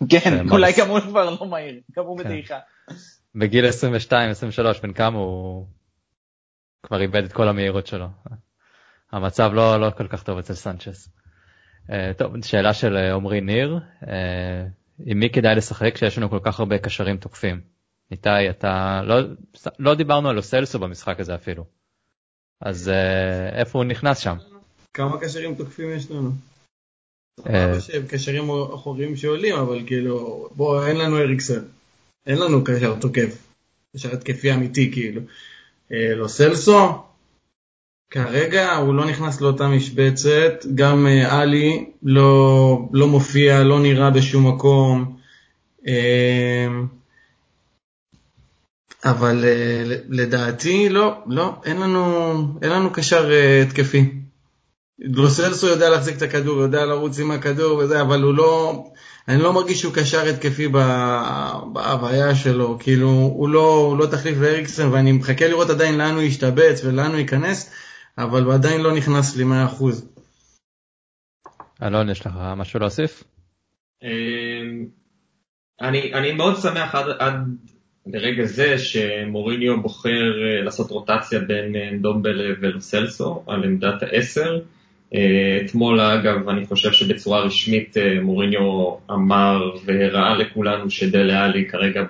[0.08, 2.58] כן, אולי גם הוא כבר לא מהיר, גם הוא בדעיכה.
[3.34, 3.70] בגיל 22-23,
[4.82, 5.66] בן כמה הוא
[6.82, 8.06] כבר איבד את כל המהירות שלו.
[9.12, 11.08] המצב לא, לא כל כך טוב אצל סנצ'ס.
[11.88, 14.06] Uh, טוב, שאלה של עמרי ניר, uh,
[15.06, 17.60] עם מי כדאי לשחק כשיש לנו כל כך הרבה קשרים תוקפים?
[18.10, 19.16] איתי, אתה, לא,
[19.78, 21.64] לא דיברנו על אוסלסו במשחק הזה אפילו.
[22.60, 22.90] אז
[23.52, 24.36] איפה הוא נכנס שם?
[24.94, 26.30] כמה קשרים תוקפים יש לנו?
[27.80, 31.62] שהם קשרים אחוריים שעולים, אבל כאילו, בוא, אין לנו אריקסן.
[32.26, 33.46] אין לנו קשר תוקף.
[33.96, 35.22] קשר התקפי אמיתי, כאילו.
[35.92, 36.88] לא סלסו,
[38.10, 45.16] כרגע הוא לא נכנס לאותה משבצת, גם עלי לא, לא מופיע, לא נראה בשום מקום.
[49.04, 49.44] אבל
[50.08, 53.30] לדעתי לא, לא, אין לנו, אין לנו קשר
[53.62, 54.10] התקפי.
[55.00, 58.84] גלוסלסו יודע להחזיק את הכדור, יודע לרוץ עם הכדור וזה, אבל הוא לא,
[59.28, 60.68] אני לא מרגיש שהוא קשר התקפי
[61.72, 66.22] בהוויה שלו, כאילו הוא לא, הוא לא תחליף לאריקסן ואני מחכה לראות עדיין לאן הוא
[66.22, 67.74] ישתבץ ולאן הוא ייכנס,
[68.18, 69.46] אבל הוא עדיין לא נכנס לי 100%.
[71.82, 73.24] אלון, יש לך משהו להוסיף?
[74.02, 74.86] אמ,
[75.80, 77.34] אני, אני מאוד שמח עד, עד
[78.06, 84.58] לרגע זה שמוריניו בוחר אה, לעשות רוטציה בין אה, דומבל ולוסלסו על עמדת העשר.
[85.64, 92.02] אתמול אגב, אני חושב שבצורה רשמית מוריניו אמר והראה לכולנו שדלה עלי כרגע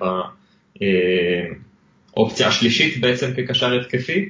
[2.17, 4.29] באופציה השלישית בעצם כקשר התקפי,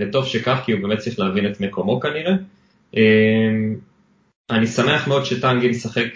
[0.00, 2.34] וטוב שכך כי הוא באמת צריך להבין את מקומו כנראה.
[4.50, 6.08] אני שמח מאוד שטנגי משחק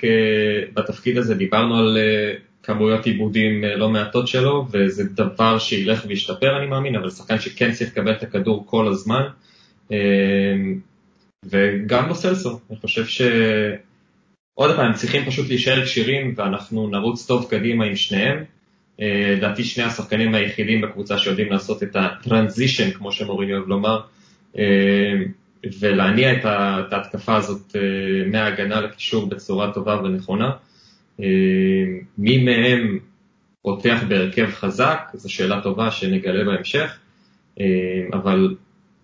[0.74, 1.98] בתפקיד הזה, דיברנו על
[2.62, 7.72] כמויות עיבודים אה, לא מעטות שלו, וזה דבר שילך וישתפר אני מאמין, אבל שחקן שכן
[7.72, 9.22] צריך לקבל את הכדור כל הזמן.
[11.45, 13.22] אה, וגם לוסלסו, אני חושב ש...
[14.55, 18.45] עוד פעם, צריכים פשוט להישאר כשירים ואנחנו נרוץ טוב קדימה עם שניהם.
[19.01, 24.01] אה, לדעתי שני השחקנים היחידים בקבוצה שיודעים לעשות את הטרנזישן, כמו שמוריני אוהב לומר,
[25.80, 27.76] ולהניע את ההתקפה הזאת
[28.26, 30.51] מההגנה לקישור בצורה טובה ונכונה.
[31.22, 31.84] אה,
[32.18, 32.99] מי מהם
[33.62, 36.99] פותח בהרכב חזק, זו שאלה טובה שנגלה בהמשך,
[37.61, 37.64] אה,
[38.12, 38.55] אבל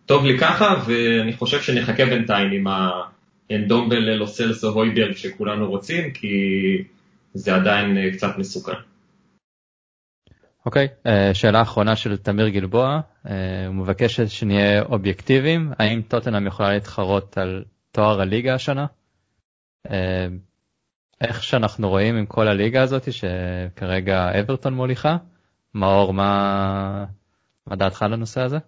[0.07, 6.29] טוב לי ככה, ואני חושב שנחכה בינתיים עם האנדומבל לוסלס או הויברג שכולנו רוצים, כי
[7.35, 8.73] זה עדיין אה, קצת מסוכן.
[10.67, 13.01] אוקיי, okay, שאלה אחרונה של תמיר גלבוע,
[13.67, 18.87] הוא מבקש שנהיה אובייקטיביים, האם טוטנאם יכולה להתחרות על תואר הליגה השנה?
[21.21, 25.17] איך שאנחנו רואים עם כל הליגה הזאת שכרגע אברטון מוליכה,
[25.75, 27.05] מאור מה,
[27.67, 28.59] מה דעתך לנושא הזה?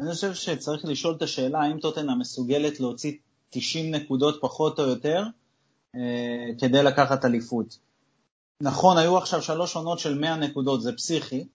[0.00, 3.12] אני חושב שצריך לשאול את השאלה האם טוטנה מסוגלת להוציא
[3.50, 5.22] 90 נקודות פחות או יותר
[5.94, 7.78] אה, כדי לקחת אליפות.
[8.60, 11.46] נכון, היו עכשיו שלוש עונות של 100 נקודות, זה פסיכי,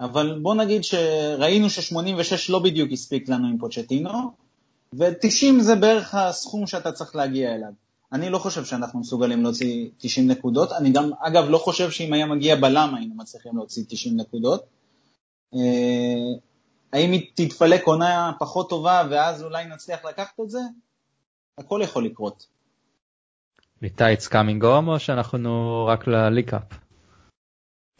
[0.00, 4.32] אבל בוא נגיד שראינו ש-86 לא בדיוק הספיק לנו עם פוצ'טינו,
[4.94, 7.72] ו-90 זה בערך הסכום שאתה צריך להגיע אליו.
[8.12, 12.26] אני לא חושב שאנחנו מסוגלים להוציא 90 נקודות, אני גם, אגב, לא חושב שאם היה
[12.26, 14.64] מגיע בלם היינו מצליחים להוציא 90 נקודות.
[16.94, 20.58] אה, האם היא תתפלק עונה פחות טובה ואז אולי נצליח לקחת את זה?
[21.58, 22.46] הכל יכול לקרות.
[23.82, 26.62] איתי it's coming home או שאנחנו רק לליקאפ?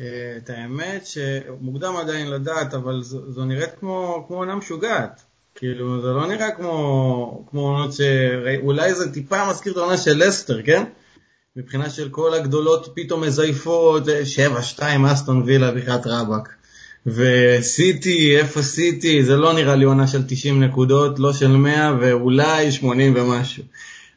[0.01, 5.25] אה, את האמת שמוקדם עדיין לדעת, אבל זו נראית כמו עונה משוגעת.
[5.55, 8.01] כאילו, זה לא נראה כמו, כמו עונות ש...
[8.63, 10.85] אולי זה טיפה מזכיר את העונה של לסטר, כן?
[11.57, 14.03] מבחינה של כל הגדולות פתאום מזייפות,
[14.79, 14.83] 7-2
[15.13, 16.49] אסטון וילה בחיית רבאק.
[17.07, 19.25] וסיטי, איפה סיטי?
[19.25, 23.65] זה לא נראה לי עונה של 90 נקודות, לא של 100 ואולי 80 ומשהו.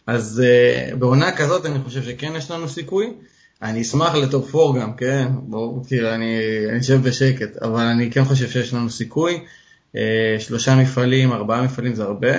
[0.08, 3.14] אז uh, בעונה כזאת אני חושב שכן יש לנו סיכוי.
[3.62, 5.28] אני אשמח ל top 4 גם, כן?
[5.34, 6.40] בואו, כאילו, אני
[6.80, 9.40] אשב בשקט, אבל אני כן חושב שיש לנו סיכוי.
[9.96, 12.34] אה, שלושה מפעלים, ארבעה מפעלים זה הרבה,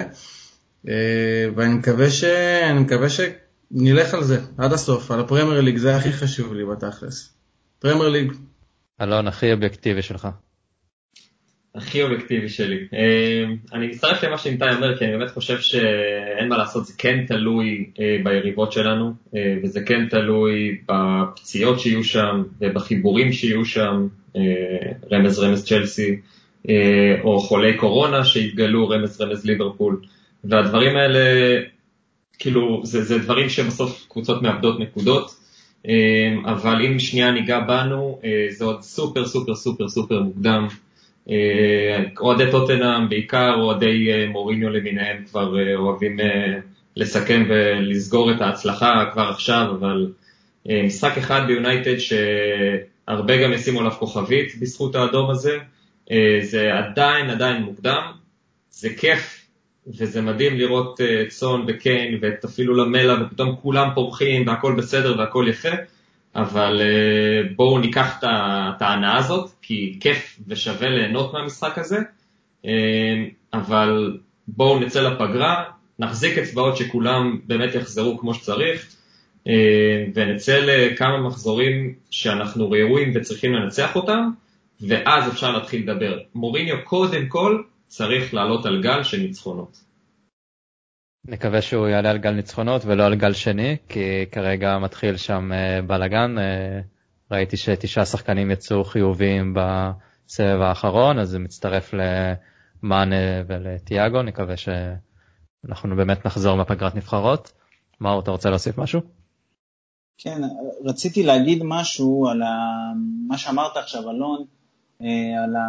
[0.88, 0.94] אה,
[1.57, 2.24] ואני מקווה, ש...
[2.74, 7.30] מקווה שנלך על זה עד הסוף, על הפרמייר ליג, זה הכי חשוב לי בתכלס.
[7.78, 8.32] פרמייר ליג.
[9.01, 10.28] אלון, הכי אובייקטיבי שלך.
[11.74, 12.76] הכי אובייקטיבי שלי.
[12.94, 17.24] אה, אני מצטרף למה שאיתי אומר, כי אני באמת חושב שאין מה לעשות, זה כן
[17.26, 17.90] תלוי
[18.24, 19.12] ביריבות שלנו,
[19.62, 24.09] וזה כן תלוי בפציעות שיהיו שם, ובחיבורים שיהיו שם,
[25.12, 26.16] רמז רמז צ'לסי.
[26.68, 30.01] אה, או חולי קורונה שהתגלו, רמז רמז ליברפול,
[30.44, 31.20] והדברים האלה,
[32.38, 35.32] כאילו, זה, זה דברים שבסוף קבוצות מאבדות נקודות, אה,
[36.45, 40.66] אבל אם שנייה ניגע בנו, אה, זה עוד סופר סופר סופר סופר מוקדם.
[42.20, 46.16] אוהדי טוטנאם, בעיקר אוהדי מוריניו למיניהם, כבר אוהבים
[46.99, 50.07] לסכם ולסגור את ההצלחה כבר עכשיו, אבל
[50.68, 55.59] אה, משחק אחד ביונייטד שהרבה גם ישימו עליו כוכבית בזכות האדום הזה,
[56.11, 58.12] אה, זה עדיין עדיין מוקדם,
[58.70, 59.38] זה כיף
[59.89, 65.47] וזה מדהים לראות את סון וקיין ואת אפילו למלה ופתאום כולם פורחים והכל בסדר והכל
[65.49, 65.68] יפה,
[66.36, 66.80] אבל
[67.57, 71.99] בואו ניקח את ההנאה הזאת, כי כיף ושווה ליהנות מהמשחק הזה,
[73.53, 74.18] אבל
[74.49, 75.64] בואו נצא לפגרה,
[75.99, 78.95] נחזיק אצבעות שכולם באמת יחזרו כמו שצריך,
[79.49, 84.30] אה, ונצא לכמה מחזורים שאנחנו ראויים וצריכים לנצח אותם,
[84.80, 86.18] ואז אפשר להתחיל לדבר.
[86.34, 89.84] מוריניו קודם כל צריך לעלות על גל של ניצחונות.
[91.24, 95.82] נקווה שהוא יעלה על גל ניצחונות ולא על גל שני, כי כרגע מתחיל שם אה,
[95.82, 96.39] בלאגן.
[96.39, 96.80] אה,
[97.30, 106.26] ראיתי שתשעה שחקנים יצאו חיוביים בסבב האחרון, אז זה מצטרף למאנה ולתיאגו, נקווה שאנחנו באמת
[106.26, 107.53] נחזור מהפגרת נבחרות.
[108.01, 109.01] מאור, אתה רוצה להוסיף משהו?
[110.18, 110.41] כן,
[110.84, 112.57] רציתי להגיד משהו על ה...
[113.28, 114.45] מה שאמרת עכשיו, אלון,
[115.03, 115.66] אה, על, ה...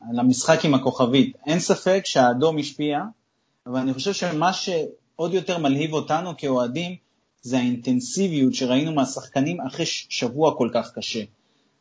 [0.00, 1.36] על המשחק עם הכוכבית.
[1.46, 3.00] אין ספק שהאדום השפיע,
[3.66, 6.96] אבל אני חושב שמה שעוד יותר מלהיב אותנו כאוהדים,
[7.42, 11.20] זה האינטנסיביות שראינו מהשחקנים אחרי שבוע כל כך קשה.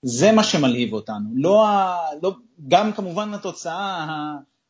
[0.01, 1.29] זה מה שמלהיב אותנו.
[1.33, 1.67] לא.
[2.23, 2.31] לא...
[2.67, 4.07] גם כמובן התוצאה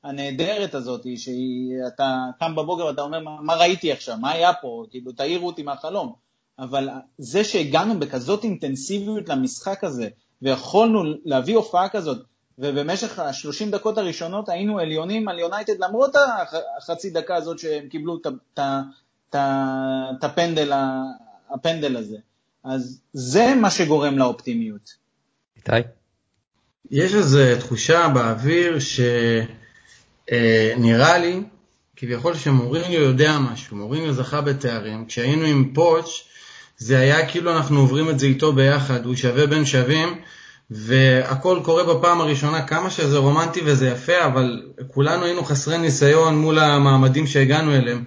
[0.03, 5.47] הנהדרת הזאת, שאתה קם בבוקר ואתה אומר, מה ראיתי עכשיו, מה היה פה, כאילו, תעירו
[5.47, 6.13] אותי מהחלום.
[6.59, 10.09] אבל זה שהגענו בכזאת אינטנסיביות למשחק הזה,
[10.41, 12.25] ויכולנו להביא הופעה כזאת,
[12.59, 16.15] ובמשך ה-30 דקות הראשונות היינו עליונים על יונייטד, למרות
[16.77, 18.19] החצי דקה הזאת שהם קיבלו
[18.53, 19.35] את
[20.23, 20.71] הפנדל,
[21.49, 22.17] הפנדל הזה.
[22.63, 24.93] אז זה מה שגורם לאופטימיות.
[25.57, 25.71] איתי?
[26.91, 28.77] יש איזו תחושה באוויר
[30.29, 31.43] שנראה לי,
[31.95, 36.25] כביכול שמוריניו יודע משהו, מוריניו זכה בתארים, כשהיינו עם פוטש,
[36.77, 40.21] זה היה כאילו אנחנו עוברים את זה איתו ביחד, הוא שווה בין שווים,
[40.71, 46.59] והכל קורה בפעם הראשונה, כמה שזה רומנטי וזה יפה, אבל כולנו היינו חסרי ניסיון מול
[46.59, 48.03] המעמדים שהגענו אליהם.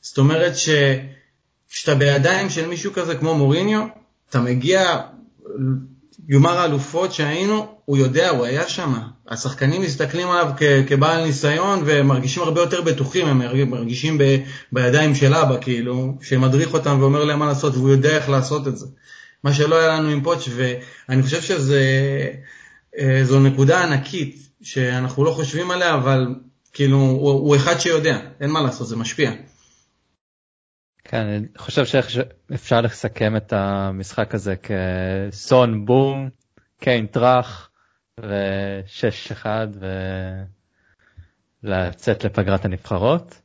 [0.00, 3.82] זאת אומרת שכשאתה בידיים של מישהו כזה כמו מוריניו,
[4.30, 5.00] אתה מגיע,
[6.28, 8.92] יאמר האלופות שהיינו, הוא יודע, הוא היה שם.
[9.28, 14.36] השחקנים מסתכלים עליו כ- כבעל ניסיון ומרגישים הרבה יותר בטוחים, הם מרגישים ב-
[14.72, 18.76] בידיים של אבא, כאילו, שמדריך אותם ואומר להם מה לעשות, והוא יודע איך לעשות את
[18.76, 18.86] זה.
[19.44, 21.74] מה שלא היה לנו עם פוטש, ואני חושב שזו
[23.36, 26.34] אה, נקודה ענקית, שאנחנו לא חושבים עליה, אבל
[26.72, 29.32] כאילו, הוא, הוא אחד שיודע, אין מה לעשות, זה משפיע.
[31.04, 36.28] כן, אני חושב שאפשר לסכם את המשחק הזה כסון בום,
[36.80, 37.70] קיין טראח
[38.20, 39.46] ו-6-1
[41.64, 43.40] ולצאת לפגרת הנבחרות.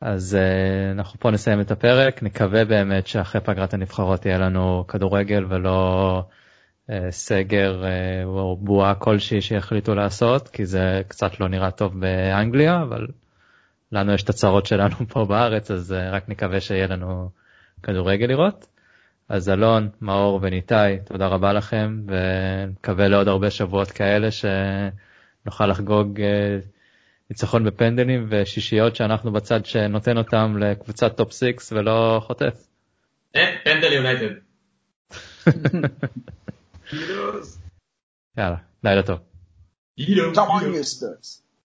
[0.00, 5.44] אז uh, אנחנו פה נסיים את הפרק, נקווה באמת שאחרי פגרת הנבחרות יהיה לנו כדורגל
[5.48, 6.22] ולא
[6.90, 12.82] uh, סגר uh, או בועה כלשהי שיחליטו לעשות, כי זה קצת לא נראה טוב באנגליה,
[12.82, 13.06] אבל
[13.92, 17.30] לנו יש את הצרות שלנו פה בארץ, אז רק נקווה שיהיה לנו
[17.82, 18.66] כדורגל לראות.
[19.28, 26.20] אז אלון, מאור וניתאי, תודה רבה לכם, ונקווה לעוד הרבה שבועות כאלה שנוכל לחגוג
[27.30, 32.66] ניצחון בפנדלים ושישיות שאנחנו בצד שנותן אותם לקבוצת top 6 ולא חוטף.
[33.36, 34.34] אה, פנדל יונייטד.
[38.38, 39.18] יאללה, לילה טוב.